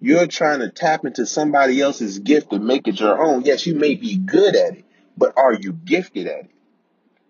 you're 0.00 0.26
trying 0.26 0.60
to 0.60 0.70
tap 0.70 1.04
into 1.04 1.26
somebody 1.26 1.80
else's 1.80 2.18
gift 2.18 2.52
and 2.52 2.66
make 2.66 2.86
it 2.86 3.00
your 3.00 3.22
own. 3.22 3.42
Yes, 3.42 3.66
you 3.66 3.74
may 3.74 3.94
be 3.94 4.16
good 4.16 4.54
at 4.54 4.76
it, 4.76 4.84
but 5.16 5.32
are 5.36 5.54
you 5.54 5.72
gifted 5.72 6.26
at 6.26 6.44
it? 6.44 6.50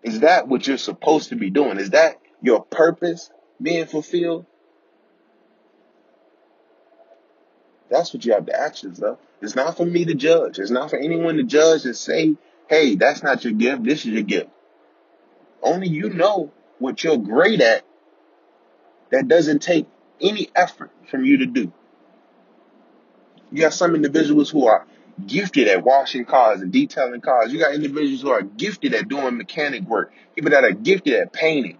Is 0.03 0.19
that 0.21 0.47
what 0.47 0.67
you're 0.67 0.77
supposed 0.77 1.29
to 1.29 1.35
be 1.35 1.49
doing? 1.49 1.79
Is 1.79 1.91
that 1.91 2.17
your 2.41 2.63
purpose 2.63 3.29
being 3.61 3.85
fulfilled? 3.85 4.45
That's 7.89 8.13
what 8.13 8.25
you 8.25 8.33
have 8.33 8.45
to 8.47 8.59
ask 8.59 8.83
yourself. 8.83 9.19
It's 9.41 9.55
not 9.55 9.77
for 9.77 9.85
me 9.85 10.05
to 10.05 10.13
judge. 10.13 10.59
It's 10.59 10.71
not 10.71 10.89
for 10.89 10.97
anyone 10.97 11.37
to 11.37 11.43
judge 11.43 11.85
and 11.85 11.95
say, 11.95 12.35
hey, 12.69 12.95
that's 12.95 13.23
not 13.23 13.43
your 13.43 13.53
gift. 13.53 13.83
This 13.83 13.99
is 13.99 14.07
your 14.07 14.23
gift. 14.23 14.49
Only 15.61 15.87
you 15.87 16.09
know 16.09 16.51
what 16.79 17.03
you're 17.03 17.17
great 17.17 17.61
at 17.61 17.83
that 19.11 19.27
doesn't 19.27 19.61
take 19.61 19.87
any 20.19 20.49
effort 20.55 20.91
from 21.09 21.23
you 21.23 21.37
to 21.37 21.45
do. 21.45 21.71
You 23.51 23.61
got 23.61 23.73
some 23.73 23.95
individuals 23.95 24.49
who 24.49 24.67
are 24.67 24.85
gifted 25.25 25.67
at 25.67 25.83
washing 25.83 26.25
cars 26.25 26.61
and 26.61 26.71
detailing 26.71 27.21
cars. 27.21 27.51
You 27.51 27.59
got 27.59 27.73
individuals 27.73 28.21
who 28.21 28.29
are 28.29 28.41
gifted 28.41 28.93
at 28.93 29.07
doing 29.07 29.37
mechanic 29.37 29.83
work. 29.83 30.11
People 30.35 30.51
that 30.51 30.63
are 30.63 30.71
gifted 30.71 31.13
at 31.13 31.33
painting. 31.33 31.77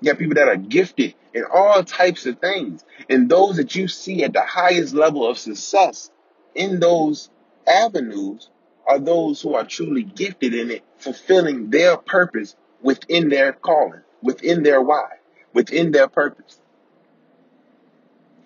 You 0.00 0.12
got 0.12 0.18
people 0.18 0.34
that 0.34 0.48
are 0.48 0.56
gifted 0.56 1.14
in 1.34 1.44
all 1.52 1.84
types 1.84 2.26
of 2.26 2.38
things. 2.38 2.84
And 3.08 3.28
those 3.28 3.56
that 3.56 3.74
you 3.74 3.88
see 3.88 4.24
at 4.24 4.32
the 4.32 4.42
highest 4.42 4.94
level 4.94 5.28
of 5.28 5.38
success 5.38 6.10
in 6.54 6.80
those 6.80 7.30
avenues 7.66 8.48
are 8.86 8.98
those 8.98 9.40
who 9.42 9.54
are 9.54 9.64
truly 9.64 10.02
gifted 10.02 10.54
in 10.54 10.70
it, 10.70 10.84
fulfilling 10.98 11.70
their 11.70 11.96
purpose 11.96 12.56
within 12.82 13.28
their 13.28 13.52
calling, 13.52 14.00
within 14.22 14.62
their 14.62 14.80
why, 14.80 15.08
within 15.52 15.92
their 15.92 16.08
purpose 16.08 16.60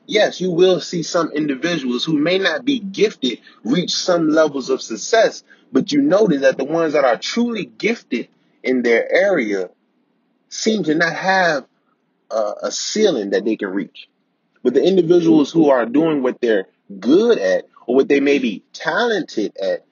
yes, 0.06 0.40
you 0.40 0.50
will 0.50 0.80
see 0.80 1.02
some 1.02 1.30
individuals 1.32 2.04
who 2.04 2.18
may 2.18 2.38
not 2.38 2.64
be 2.64 2.78
gifted 2.78 3.40
reach 3.64 3.94
some 3.94 4.28
levels 4.28 4.70
of 4.70 4.82
success, 4.82 5.42
but 5.72 5.92
you 5.92 6.02
notice 6.02 6.42
that 6.42 6.56
the 6.56 6.64
ones 6.64 6.92
that 6.92 7.04
are 7.04 7.16
truly 7.16 7.64
gifted 7.64 8.28
in 8.62 8.82
their 8.82 9.10
area 9.12 9.70
seem 10.54 10.84
to 10.84 10.94
not 10.94 11.12
have 11.12 11.66
a, 12.30 12.52
a 12.62 12.70
ceiling 12.70 13.30
that 13.30 13.44
they 13.44 13.56
can 13.56 13.70
reach. 13.70 14.08
But 14.62 14.74
the 14.74 14.84
individuals 14.84 15.50
who 15.50 15.70
are 15.70 15.84
doing 15.84 16.22
what 16.22 16.40
they're 16.40 16.68
good 17.00 17.38
at 17.38 17.66
or 17.86 17.96
what 17.96 18.08
they 18.08 18.20
may 18.20 18.38
be 18.38 18.62
talented 18.72 19.56
at, 19.56 19.84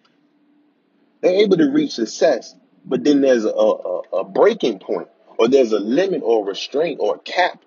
they're 1.20 1.42
able 1.42 1.56
to 1.56 1.70
reach 1.70 1.92
success. 1.92 2.54
But 2.84 3.02
then 3.02 3.20
there's 3.20 3.44
a, 3.44 3.48
a, 3.50 4.00
a 4.20 4.24
breaking 4.24 4.78
point 4.78 5.08
or 5.36 5.48
there's 5.48 5.72
a 5.72 5.80
limit 5.80 6.22
or 6.24 6.46
restraint 6.46 7.00
or 7.00 7.18
cap 7.18 7.60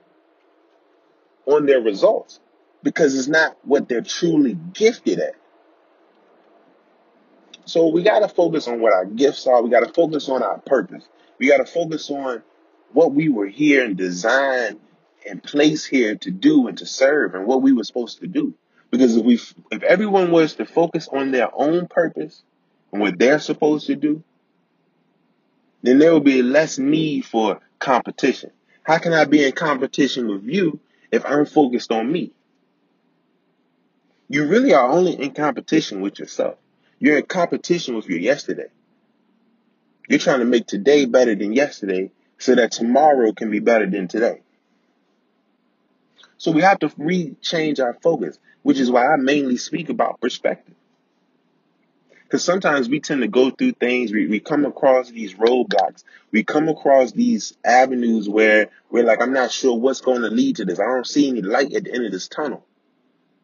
on 1.46 1.66
their 1.66 1.82
results 1.82 2.40
because 2.82 3.18
it's 3.18 3.28
not 3.28 3.58
what 3.64 3.90
they're 3.90 4.02
truly 4.02 4.58
gifted 4.74 5.20
at. 5.20 5.36
So 7.66 7.88
we 7.88 8.04
got 8.04 8.20
to 8.20 8.30
focus 8.30 8.68
on 8.68 8.80
what 8.80 8.94
our 8.94 9.06
gifts 9.06 9.48
are. 9.48 9.62
We 9.62 9.70
got 9.70 9.86
to 9.86 9.92
focus 9.92 10.30
on 10.30 10.44
our 10.44 10.60
purpose. 10.60 11.04
We 11.40 11.50
got 11.50 11.58
to 11.58 11.66
focus 11.66 12.10
on 12.10 12.42
what 12.96 13.14
we 13.14 13.28
were 13.28 13.48
here 13.48 13.84
and 13.84 13.98
designed 13.98 14.80
and 15.30 15.44
placed 15.44 15.88
here 15.88 16.16
to 16.16 16.32
do 16.32 16.68
and 16.68 16.78
to 16.78 16.86
serve 16.86 17.36
and 17.36 17.46
what 17.46 17.62
we 17.62 17.74
were 17.74 17.84
supposed 17.84 18.22
to 18.22 18.28
do. 18.28 18.54
Because 18.90 19.18
if 19.18 19.26
we, 19.26 19.40
if 19.72 19.84
everyone 19.84 20.32
was 20.32 20.56
to 20.56 20.66
focus 20.66 21.10
on 21.12 21.32
their 21.32 21.50
own 21.54 21.88
purpose 21.88 22.42
and 22.94 23.02
what 23.02 23.20
they're 23.20 23.40
supposed 23.40 23.88
to 23.88 23.96
do, 23.96 24.24
then 25.84 26.00
there 26.00 26.14
will 26.14 26.22
be 26.22 26.42
less 26.42 26.78
need 26.78 27.26
for 27.26 27.60
competition. 27.80 28.52
How 28.84 28.98
can 28.98 29.12
I 29.12 29.26
be 29.26 29.44
in 29.44 29.52
competition 29.52 30.30
with 30.30 30.46
you 30.46 30.80
if 31.12 31.26
I'm 31.26 31.46
focused 31.46 31.92
on 31.92 32.10
me? 32.10 32.32
You 34.30 34.48
really 34.48 34.74
are 34.74 34.90
only 34.90 35.22
in 35.22 35.32
competition 35.32 36.00
with 36.00 36.18
yourself. 36.18 36.56
You're 37.00 37.18
in 37.18 37.26
competition 37.26 37.96
with 37.96 38.08
your 38.08 38.20
yesterday. 38.20 38.70
You're 40.08 40.20
trying 40.20 40.40
to 40.40 40.46
make 40.46 40.66
today 40.66 41.06
better 41.06 41.36
than 41.36 41.52
yesterday 41.52 42.12
so 42.46 42.54
that 42.54 42.72
tomorrow 42.72 43.34
can 43.34 43.50
be 43.50 43.60
better 43.60 43.90
than 43.90 44.08
today. 44.08 44.42
So 46.38 46.52
we 46.52 46.62
have 46.62 46.78
to 46.80 46.92
re-change 46.96 47.80
our 47.80 47.96
focus, 48.04 48.38
which 48.62 48.80
is 48.80 48.92
why 48.92 49.08
I 49.08 49.16
mainly 49.16 49.58
speak 49.58 49.90
about 49.90 50.22
perspective. 50.22 50.76
Because 52.24 52.44
sometimes 52.44 52.88
we 52.88 53.00
tend 53.00 53.24
to 53.24 53.28
go 53.28 53.50
through 53.50 53.72
things, 53.74 54.12
we, 54.12 54.28
we 54.28 54.40
come 54.40 54.64
across 54.66 55.10
these 55.10 55.34
roadblocks, 55.34 56.04
we 56.32 56.44
come 56.44 56.70
across 56.70 57.12
these 57.14 57.58
avenues 57.66 58.30
where 58.30 58.70
we're 58.92 59.06
like, 59.06 59.24
I'm 59.24 59.34
not 59.34 59.52
sure 59.52 59.76
what's 59.76 60.02
going 60.02 60.22
to 60.22 60.30
lead 60.30 60.58
to 60.58 60.66
this. 60.66 60.80
I 60.80 60.86
don't 60.86 61.08
see 61.08 61.30
any 61.30 61.42
light 61.42 61.74
at 61.74 61.86
the 61.86 61.94
end 61.94 62.06
of 62.06 62.12
this 62.12 62.28
tunnel. 62.28 62.64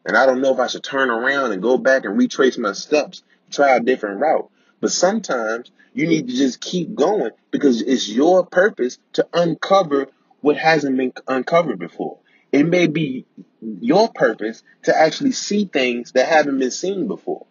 And 0.06 0.16
I 0.16 0.26
don't 0.26 0.40
know 0.40 0.52
if 0.52 0.60
I 0.60 0.68
should 0.68 0.84
turn 0.84 1.10
around 1.10 1.50
and 1.50 1.60
go 1.60 1.76
back 1.76 2.04
and 2.04 2.16
retrace 2.16 2.56
my 2.56 2.72
steps, 2.72 3.24
try 3.50 3.76
a 3.76 3.80
different 3.80 4.20
route. 4.20 4.48
But 4.82 4.90
sometimes 4.90 5.70
you 5.94 6.08
need 6.08 6.26
to 6.26 6.34
just 6.34 6.60
keep 6.60 6.96
going 6.96 7.30
because 7.52 7.80
it's 7.80 8.08
your 8.08 8.44
purpose 8.44 8.98
to 9.12 9.26
uncover 9.32 10.08
what 10.40 10.56
hasn't 10.56 10.96
been 10.96 11.12
uncovered 11.28 11.78
before. 11.78 12.18
It 12.50 12.66
may 12.66 12.88
be 12.88 13.24
your 13.60 14.10
purpose 14.12 14.64
to 14.82 14.94
actually 14.94 15.32
see 15.32 15.66
things 15.66 16.10
that 16.12 16.26
haven't 16.26 16.58
been 16.58 16.72
seen 16.72 17.06
before. 17.06 17.46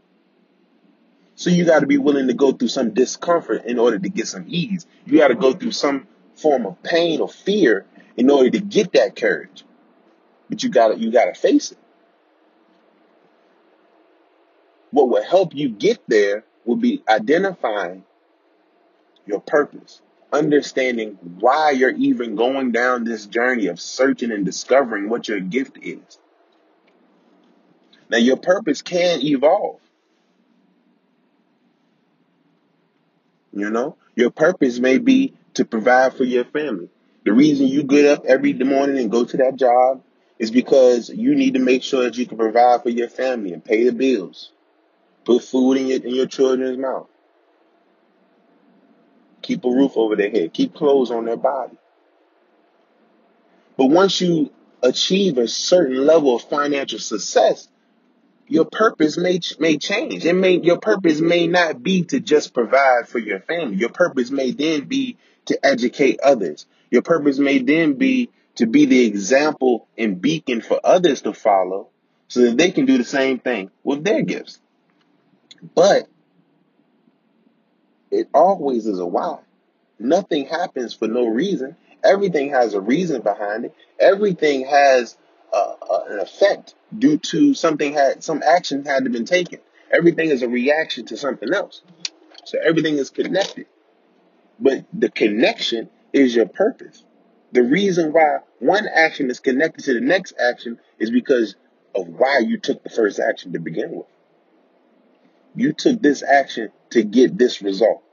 So 1.36 1.50
you 1.50 1.64
got 1.64 1.80
to 1.80 1.88
be 1.88 1.98
willing 1.98 2.28
to 2.28 2.34
go 2.34 2.52
through 2.52 2.68
some 2.68 2.94
discomfort 2.94 3.64
in 3.64 3.80
order 3.80 3.98
to 3.98 4.10
get 4.10 4.28
some 4.28 4.44
ease. 4.50 4.86
You 5.06 5.18
got 5.18 5.30
to 5.30 5.36
go 5.36 5.54
through 5.54 5.72
some 5.72 6.08
form 6.36 6.66
of 6.66 6.84
pain 6.84 7.22
or 7.22 7.30
fear 7.30 7.86
in 8.18 8.30
order 8.30 8.50
to 8.50 8.60
get 8.60 8.92
that 8.92 9.16
courage. 9.16 9.64
But 10.50 10.64
you 10.64 10.70
got 10.70 10.90
to 10.90 11.00
you 11.00 11.14
got 11.14 11.34
to 11.34 11.34
face 11.34 11.72
it. 11.72 11.78
What 14.92 15.08
will 15.08 15.24
help 15.24 15.56
you 15.56 15.70
get 15.70 16.00
there 16.10 16.44
will 16.66 16.76
be 16.76 17.04
identifying 17.08 18.04
your 19.26 19.40
purpose, 19.40 20.02
understanding 20.32 21.18
why 21.40 21.72
you're 21.72 21.96
even 21.96 22.36
going 22.36 22.72
down 22.72 23.04
this 23.04 23.26
journey 23.26 23.68
of 23.68 23.80
searching 23.80 24.32
and 24.32 24.46
discovering 24.46 25.10
what 25.10 25.28
your 25.28 25.40
gift 25.40 25.78
is. 25.82 26.20
Now, 28.10 28.18
your 28.18 28.38
purpose 28.38 28.82
can 28.82 29.22
evolve. 29.22 29.80
You 33.54 33.70
know, 33.70 33.98
your 34.16 34.32
purpose 34.32 34.80
may 34.80 34.98
be 34.98 35.34
to 35.56 35.66
provide 35.66 36.14
for 36.14 36.24
your 36.24 36.46
family. 36.46 36.90
The 37.24 37.34
reason 37.34 37.68
you 37.68 37.84
get 37.84 38.06
up 38.06 38.26
every 38.26 38.54
morning 38.54 38.98
and 38.98 39.12
go 39.12 39.26
to 39.26 39.38
that 39.38 39.56
job 39.56 40.04
is 40.40 40.52
because 40.52 41.10
you 41.10 41.36
need 41.36 41.54
to 41.54 41.60
make 41.60 41.84
sure 41.84 42.04
that 42.04 42.18
you 42.18 42.26
can 42.26 42.38
provide 42.38 42.82
for 42.82 42.90
your 42.90 43.10
family 43.10 43.54
and 43.54 43.64
pay 43.64 43.84
the 43.84 43.92
bills, 43.92 44.52
put 45.26 45.44
food 45.44 45.74
in 45.74 45.88
your, 45.88 46.02
in 46.02 46.16
your 46.16 46.28
children's 46.28 46.78
mouth, 46.78 47.08
keep 49.42 49.64
a 49.66 49.70
roof 49.70 49.94
over 49.96 50.16
their 50.16 50.30
head, 50.30 50.54
keep 50.54 50.74
clothes 50.74 51.12
on 51.12 51.26
their 51.26 51.38
body. 51.38 51.78
But 53.78 53.88
once 53.88 54.22
you 54.22 54.52
achieve 54.84 55.38
a 55.38 55.48
certain 55.48 56.06
level 56.06 56.36
of 56.36 56.44
financial 56.44 57.00
success, 57.00 57.68
your 58.48 58.66
purpose 58.66 59.18
may 59.18 59.40
may 59.60 59.78
change. 59.78 60.26
It 60.26 60.34
may 60.34 60.60
your 60.60 60.78
purpose 60.78 61.22
may 61.22 61.48
not 61.48 61.82
be 61.82 62.04
to 62.06 62.20
just 62.20 62.54
provide 62.54 63.08
for 63.08 63.18
your 63.18 63.40
family. 63.40 63.78
Your 63.78 63.90
purpose 63.90 64.30
may 64.30 64.52
then 64.52 64.86
be 64.86 65.18
to 65.46 65.66
educate 65.66 66.20
others. 66.22 66.66
Your 66.90 67.02
purpose 67.02 67.40
may 67.40 67.60
then 67.60 67.94
be 67.94 68.30
to 68.56 68.66
be 68.68 68.86
the 68.86 69.06
example 69.06 69.88
and 69.98 70.22
beacon 70.22 70.60
for 70.62 70.82
others 70.84 71.22
to 71.22 71.34
follow 71.34 71.88
so 72.28 72.42
that 72.42 72.58
they 72.58 72.72
can 72.72 72.86
do 72.86 72.98
the 72.98 73.06
same 73.06 73.40
thing 73.40 73.72
with 73.84 74.04
their 74.04 74.22
gifts. 74.22 74.60
But 75.62 76.08
it 78.10 78.28
always 78.34 78.88
is 78.88 79.00
a 79.00 79.06
why. 79.06 79.40
Nothing 80.00 80.46
happens 80.48 80.94
for 80.94 81.08
no 81.08 81.28
reason. 81.28 81.76
Everything 82.04 82.50
has 82.50 82.74
a 82.74 82.82
reason 82.82 83.22
behind 83.22 83.66
it. 83.66 83.76
Everything 84.00 84.66
has 84.66 85.16
uh, 85.54 85.74
uh, 85.90 86.04
an 86.10 86.20
effect 86.20 86.74
due 86.98 87.18
to 87.18 87.54
something 87.54 87.94
had 87.94 88.24
some 88.24 88.42
action 88.44 88.86
had 88.86 89.04
to 89.04 89.10
been 89.10 89.26
taken. 89.26 89.60
Everything 89.92 90.30
is 90.30 90.42
a 90.42 90.50
reaction 90.50 91.06
to 91.06 91.18
something 91.18 91.54
else. 91.54 91.82
So 92.46 92.58
everything 92.64 92.98
is 92.98 93.10
connected. 93.10 93.68
But 94.60 94.86
the 94.94 95.10
connection 95.10 95.90
is 96.14 96.36
your 96.36 96.48
purpose. 96.48 97.04
The 97.52 97.64
reason 97.64 98.14
why 98.14 98.40
one 98.60 98.88
action 98.88 99.30
is 99.30 99.40
connected 99.40 99.86
to 99.86 99.94
the 99.94 100.02
next 100.02 100.34
action 100.40 100.80
is 101.00 101.12
because 101.12 101.56
of 101.94 102.08
why 102.08 102.40
you 102.40 102.58
took 102.58 102.84
the 102.84 102.90
first 102.90 103.20
action 103.20 103.54
to 103.54 103.60
begin 103.60 103.92
with. 103.92 104.08
You 105.56 105.74
took 105.74 106.02
this 106.02 106.24
action 106.24 106.70
to 106.92 107.04
get 107.04 107.38
this 107.38 107.62
result. 107.62 108.04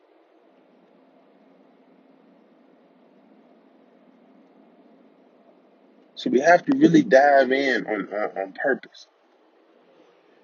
So 6.14 6.30
we 6.30 6.40
have 6.40 6.64
to 6.66 6.76
really 6.76 7.02
dive 7.02 7.52
in 7.52 7.86
on, 7.86 8.08
on, 8.12 8.38
on 8.38 8.52
purpose. 8.52 9.06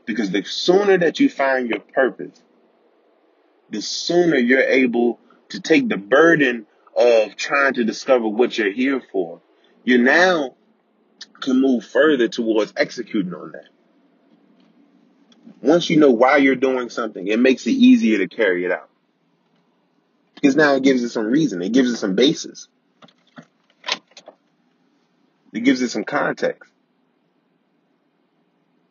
Because 0.06 0.30
the 0.30 0.44
sooner 0.44 0.98
that 0.98 1.18
you 1.18 1.28
find 1.28 1.68
your 1.68 1.80
purpose, 1.80 2.40
the 3.70 3.82
sooner 3.82 4.36
you're 4.36 4.60
able 4.60 5.18
to 5.48 5.60
take 5.60 5.88
the 5.88 5.96
burden 5.96 6.66
of 6.96 7.36
trying 7.36 7.74
to 7.74 7.84
discover 7.84 8.28
what 8.28 8.56
you're 8.56 8.72
here 8.72 9.02
for. 9.10 9.40
You 9.82 9.98
now 9.98 10.54
can 11.40 11.60
move 11.60 11.84
further 11.84 12.28
towards 12.28 12.72
executing 12.76 13.34
on 13.34 13.52
that. 13.52 13.73
Once 15.62 15.88
you 15.88 15.96
know 15.96 16.10
why 16.10 16.36
you're 16.36 16.54
doing 16.54 16.90
something, 16.90 17.26
it 17.26 17.38
makes 17.38 17.66
it 17.66 17.72
easier 17.72 18.18
to 18.18 18.28
carry 18.28 18.64
it 18.64 18.70
out. 18.70 18.88
Because 20.34 20.56
now 20.56 20.74
it 20.74 20.82
gives 20.82 21.02
it 21.02 21.08
some 21.08 21.26
reason, 21.26 21.62
it 21.62 21.72
gives 21.72 21.90
it 21.90 21.96
some 21.96 22.14
basis. 22.14 22.68
It 25.52 25.60
gives 25.60 25.80
it 25.80 25.88
some 25.88 26.04
context. 26.04 26.70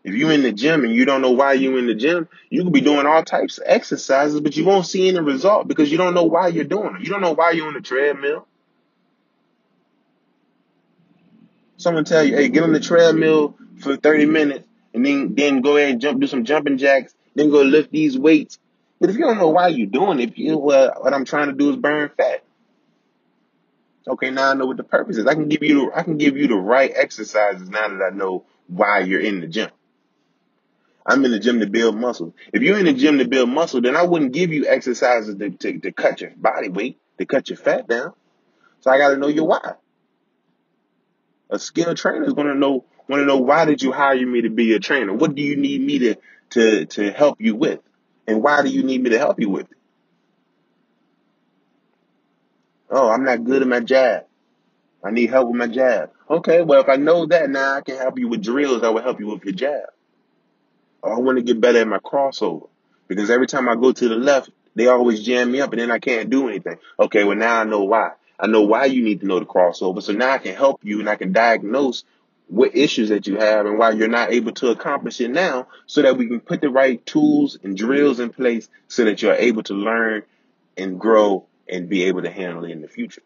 If 0.03 0.15
you're 0.15 0.31
in 0.31 0.43
the 0.43 0.51
gym 0.51 0.83
and 0.83 0.93
you 0.93 1.05
don't 1.05 1.21
know 1.21 1.31
why 1.31 1.53
you're 1.53 1.79
in 1.79 1.87
the 1.87 1.95
gym, 1.95 2.27
you 2.49 2.63
could 2.63 2.73
be 2.73 2.81
doing 2.81 3.05
all 3.05 3.23
types 3.23 3.57
of 3.57 3.65
exercises, 3.67 4.41
but 4.41 4.57
you 4.57 4.65
won't 4.65 4.85
see 4.85 5.07
any 5.07 5.19
result 5.19 5.67
because 5.67 5.91
you 5.91 5.97
don't 5.97 6.13
know 6.13 6.23
why 6.23 6.47
you're 6.47 6.65
doing 6.65 6.95
it. 6.95 7.01
You 7.01 7.07
don't 7.07 7.21
know 7.21 7.33
why 7.33 7.51
you're 7.51 7.67
on 7.67 7.73
the 7.73 7.81
treadmill. 7.81 8.47
Someone 11.77 12.03
tell 12.05 12.23
you, 12.23 12.35
hey, 12.35 12.49
get 12.49 12.63
on 12.63 12.73
the 12.73 12.79
treadmill 12.79 13.55
for 13.79 13.95
30 13.95 14.25
minutes 14.25 14.67
and 14.93 15.05
then 15.05 15.35
then 15.35 15.61
go 15.61 15.77
ahead 15.77 15.91
and 15.91 16.01
jump, 16.01 16.19
do 16.21 16.27
some 16.27 16.45
jumping 16.45 16.77
jacks, 16.77 17.13
then 17.35 17.49
go 17.49 17.61
lift 17.61 17.91
these 17.91 18.17
weights. 18.17 18.59
But 18.99 19.09
if 19.09 19.17
you 19.17 19.25
don't 19.25 19.37
know 19.37 19.49
why 19.49 19.67
you're 19.67 19.87
doing 19.87 20.19
it, 20.19 20.29
if 20.29 20.37
you 20.37 20.57
what 20.57 21.13
I'm 21.13 21.25
trying 21.25 21.47
to 21.47 21.53
do 21.53 21.71
is 21.71 21.75
burn 21.77 22.09
fat. 22.15 22.43
Okay, 24.07 24.31
now 24.31 24.51
I 24.51 24.53
know 24.53 24.65
what 24.65 24.77
the 24.77 24.83
purpose 24.83 25.17
is. 25.17 25.25
I 25.25 25.33
can 25.33 25.47
give 25.47 25.63
you 25.63 25.91
I 25.93 26.03
can 26.03 26.17
give 26.17 26.37
you 26.37 26.47
the 26.47 26.55
right 26.55 26.91
exercises 26.93 27.69
now 27.69 27.87
that 27.87 28.11
I 28.11 28.15
know 28.15 28.45
why 28.67 28.99
you're 28.99 29.21
in 29.21 29.41
the 29.41 29.47
gym. 29.47 29.69
I'm 31.05 31.23
in 31.25 31.31
the 31.31 31.39
gym 31.39 31.59
to 31.59 31.67
build 31.67 31.97
muscle. 31.97 32.33
If 32.53 32.61
you're 32.61 32.79
in 32.79 32.85
the 32.85 32.93
gym 32.93 33.17
to 33.17 33.27
build 33.27 33.49
muscle, 33.49 33.81
then 33.81 33.95
I 33.95 34.03
wouldn't 34.03 34.31
give 34.31 34.53
you 34.53 34.67
exercises 34.67 35.35
to, 35.35 35.49
to, 35.49 35.79
to 35.79 35.91
cut 35.91 36.21
your 36.21 36.31
body 36.31 36.69
weight, 36.69 36.97
to 37.17 37.25
cut 37.25 37.49
your 37.49 37.57
fat 37.57 37.87
down. 37.87 38.13
So 38.79 38.91
I 38.91 38.97
got 38.97 39.09
to 39.09 39.17
know 39.17 39.27
your 39.27 39.45
why. 39.45 39.73
A 41.49 41.59
skilled 41.59 41.97
trainer 41.97 42.25
is 42.25 42.33
going 42.33 42.47
to 42.47 42.55
know 42.55 42.85
want 43.07 43.21
to 43.21 43.25
know 43.25 43.37
why 43.37 43.65
did 43.65 43.81
you 43.81 43.91
hire 43.91 44.25
me 44.25 44.41
to 44.41 44.49
be 44.49 44.73
a 44.73 44.79
trainer? 44.79 45.13
What 45.13 45.35
do 45.35 45.41
you 45.41 45.55
need 45.55 45.81
me 45.81 45.99
to 45.99 46.15
to 46.51 46.85
to 46.85 47.11
help 47.11 47.41
you 47.41 47.55
with, 47.55 47.79
and 48.27 48.41
why 48.43 48.61
do 48.61 48.69
you 48.69 48.83
need 48.83 49.01
me 49.01 49.11
to 49.11 49.17
help 49.17 49.39
you 49.39 49.49
with 49.49 49.71
it? 49.71 49.77
Oh, 52.89 53.09
I'm 53.09 53.23
not 53.23 53.43
good 53.43 53.61
at 53.61 53.67
my 53.67 53.79
jab. 53.79 54.25
I 55.03 55.11
need 55.11 55.29
help 55.29 55.47
with 55.47 55.57
my 55.57 55.67
jab. 55.67 56.11
Okay, 56.29 56.61
well, 56.61 56.81
if 56.81 56.89
I 56.89 56.95
know 56.95 57.25
that 57.25 57.49
now, 57.49 57.75
I 57.75 57.81
can 57.81 57.97
help 57.97 58.19
you 58.19 58.27
with 58.29 58.43
drills 58.43 58.81
that 58.81 58.93
will 58.93 59.01
help 59.01 59.19
you 59.19 59.27
with 59.27 59.43
your 59.43 59.53
jab. 59.53 59.89
Or 61.01 61.11
oh, 61.11 61.15
I 61.17 61.19
want 61.19 61.37
to 61.37 61.43
get 61.43 61.59
better 61.59 61.79
at 61.79 61.87
my 61.87 61.97
crossover 61.97 62.69
because 63.07 63.29
every 63.29 63.47
time 63.47 63.67
I 63.67 63.75
go 63.75 63.91
to 63.91 64.09
the 64.09 64.15
left, 64.15 64.49
they 64.75 64.87
always 64.87 65.23
jam 65.23 65.51
me 65.51 65.59
up 65.59 65.71
and 65.73 65.81
then 65.81 65.91
I 65.91 65.99
can't 65.99 66.29
do 66.29 66.47
anything. 66.47 66.77
Okay, 66.99 67.23
well, 67.23 67.35
now 67.35 67.59
I 67.59 67.63
know 67.65 67.83
why. 67.83 68.11
I 68.39 68.47
know 68.47 68.61
why 68.61 68.85
you 68.85 69.03
need 69.03 69.19
to 69.19 69.25
know 69.25 69.39
the 69.39 69.45
crossover. 69.45 70.01
So 70.01 70.13
now 70.13 70.31
I 70.31 70.37
can 70.37 70.55
help 70.55 70.81
you 70.83 70.99
and 70.99 71.09
I 71.09 71.15
can 71.15 71.33
diagnose 71.33 72.03
what 72.47 72.75
issues 72.75 73.09
that 73.09 73.25
you 73.25 73.37
have 73.37 73.65
and 73.65 73.77
why 73.77 73.91
you're 73.91 74.07
not 74.07 74.31
able 74.31 74.51
to 74.51 74.69
accomplish 74.69 75.21
it 75.21 75.31
now 75.31 75.67
so 75.85 76.01
that 76.01 76.17
we 76.17 76.27
can 76.27 76.39
put 76.39 76.61
the 76.61 76.69
right 76.69 77.03
tools 77.05 77.57
and 77.63 77.77
drills 77.77 78.19
in 78.19 78.29
place 78.29 78.69
so 78.87 79.05
that 79.05 79.21
you're 79.21 79.33
able 79.33 79.63
to 79.63 79.73
learn 79.73 80.23
and 80.77 80.99
grow 80.99 81.45
and 81.67 81.89
be 81.89 82.03
able 82.03 82.21
to 82.21 82.29
handle 82.29 82.65
it 82.65 82.71
in 82.71 82.81
the 82.81 82.87
future. 82.87 83.23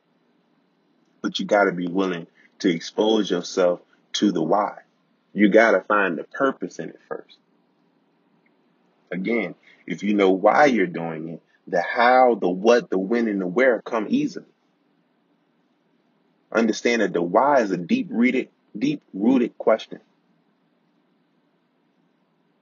But 1.22 1.40
you 1.40 1.46
got 1.46 1.66
to 1.66 1.72
be 1.72 1.88
willing 1.88 2.28
to 2.60 2.70
expose 2.70 3.30
yourself 3.30 3.82
to 4.14 4.32
the 4.32 4.44
why. 4.44 4.80
You 5.34 5.50
got 5.50 5.72
to 5.72 5.82
find 5.82 6.18
the 6.18 6.24
purpose 6.24 6.80
in 6.80 6.90
it 6.90 7.00
first. 7.08 7.38
Again, 9.12 9.56
if 9.86 10.04
you 10.04 10.14
know 10.14 10.32
why 10.32 10.66
you're 10.66 10.88
doing 10.88 11.30
it, 11.30 11.44
the 11.68 11.82
how, 11.82 12.36
the 12.36 12.50
what, 12.50 12.90
the 12.90 12.98
when, 12.98 13.28
and 13.28 13.42
the 13.42 13.48
where 13.48 13.82
come 13.82 14.08
easily. 14.10 14.46
Understand 16.52 17.02
that 17.02 17.14
the 17.14 17.22
why 17.22 17.62
is 17.62 17.72
a 17.72 17.78
deep 17.78 18.08
rooted, 18.10 18.50
deep 18.80 19.02
rooted 19.14 19.58
question. 19.58 20.00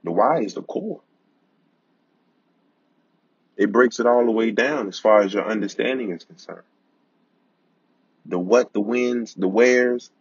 The 0.03 0.11
why 0.11 0.41
is 0.41 0.53
the 0.53 0.61
core. 0.61 1.01
It 3.57 3.71
breaks 3.71 3.99
it 3.99 4.05
all 4.05 4.25
the 4.25 4.31
way 4.31 4.51
down 4.51 4.87
as 4.87 4.99
far 4.99 5.21
as 5.21 5.33
your 5.33 5.49
understanding 5.49 6.11
is 6.11 6.25
concerned. 6.25 6.63
The 8.25 8.37
what, 8.37 8.73
the 8.73 8.81
whens, 8.81 9.33
the 9.33 9.47
wheres, 9.47 10.11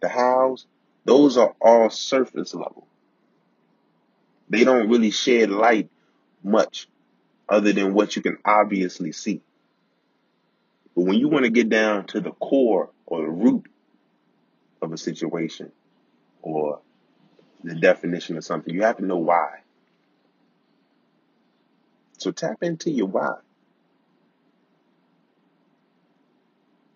the 0.00 0.08
hows, 0.08 0.66
those 1.04 1.36
are 1.36 1.54
all 1.60 1.90
surface 1.90 2.54
level. 2.54 2.86
They 4.48 4.64
don't 4.64 4.88
really 4.88 5.10
shed 5.10 5.50
light 5.50 5.90
much 6.42 6.88
other 7.48 7.72
than 7.72 7.94
what 7.94 8.16
you 8.16 8.22
can 8.22 8.38
obviously 8.44 9.12
see. 9.12 9.40
But 10.94 11.02
when 11.02 11.18
you 11.18 11.28
want 11.28 11.44
to 11.44 11.50
get 11.50 11.68
down 11.68 12.06
to 12.08 12.20
the 12.20 12.30
core 12.30 12.90
or 13.06 13.22
the 13.22 13.30
root 13.30 13.66
of 14.84 14.92
a 14.92 14.98
situation 14.98 15.72
or 16.42 16.80
the 17.62 17.74
definition 17.74 18.36
of 18.36 18.44
something, 18.44 18.74
you 18.74 18.82
have 18.82 18.98
to 18.98 19.04
know 19.04 19.16
why. 19.16 19.60
So 22.18 22.30
tap 22.30 22.62
into 22.62 22.90
your 22.90 23.08
why. 23.08 23.36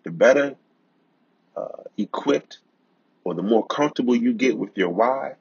The 0.03 0.11
better 0.11 0.55
uh, 1.57 1.83
equipped 1.97 2.59
or 3.23 3.33
the 3.33 3.43
more 3.43 3.65
comfortable 3.65 4.15
you 4.15 4.33
get 4.33 4.57
with 4.57 4.77
your 4.77 4.89
why, 4.89 5.33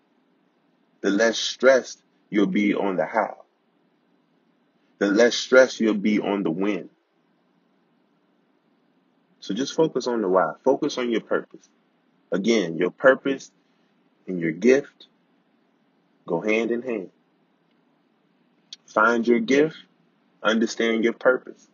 the 1.00 1.10
less 1.10 1.38
stressed 1.38 2.02
you'll 2.30 2.46
be 2.46 2.74
on 2.74 2.96
the 2.96 3.06
how. 3.06 3.44
The 4.98 5.06
less 5.06 5.36
stress 5.36 5.80
you'll 5.80 5.94
be 5.94 6.18
on 6.18 6.42
the 6.42 6.50
when. 6.50 6.90
So 9.40 9.54
just 9.54 9.74
focus 9.74 10.06
on 10.06 10.20
the 10.22 10.28
why. 10.28 10.54
Focus 10.64 10.98
on 10.98 11.10
your 11.10 11.20
purpose. 11.20 11.68
Again, 12.32 12.76
your 12.76 12.90
purpose 12.90 13.50
and 14.26 14.40
your 14.40 14.52
gift 14.52 15.06
go 16.26 16.40
hand 16.40 16.70
in 16.70 16.82
hand. 16.82 17.10
Find 18.86 19.26
your 19.26 19.40
gift, 19.40 19.76
understand 20.42 21.04
your 21.04 21.14
purpose. 21.14 21.66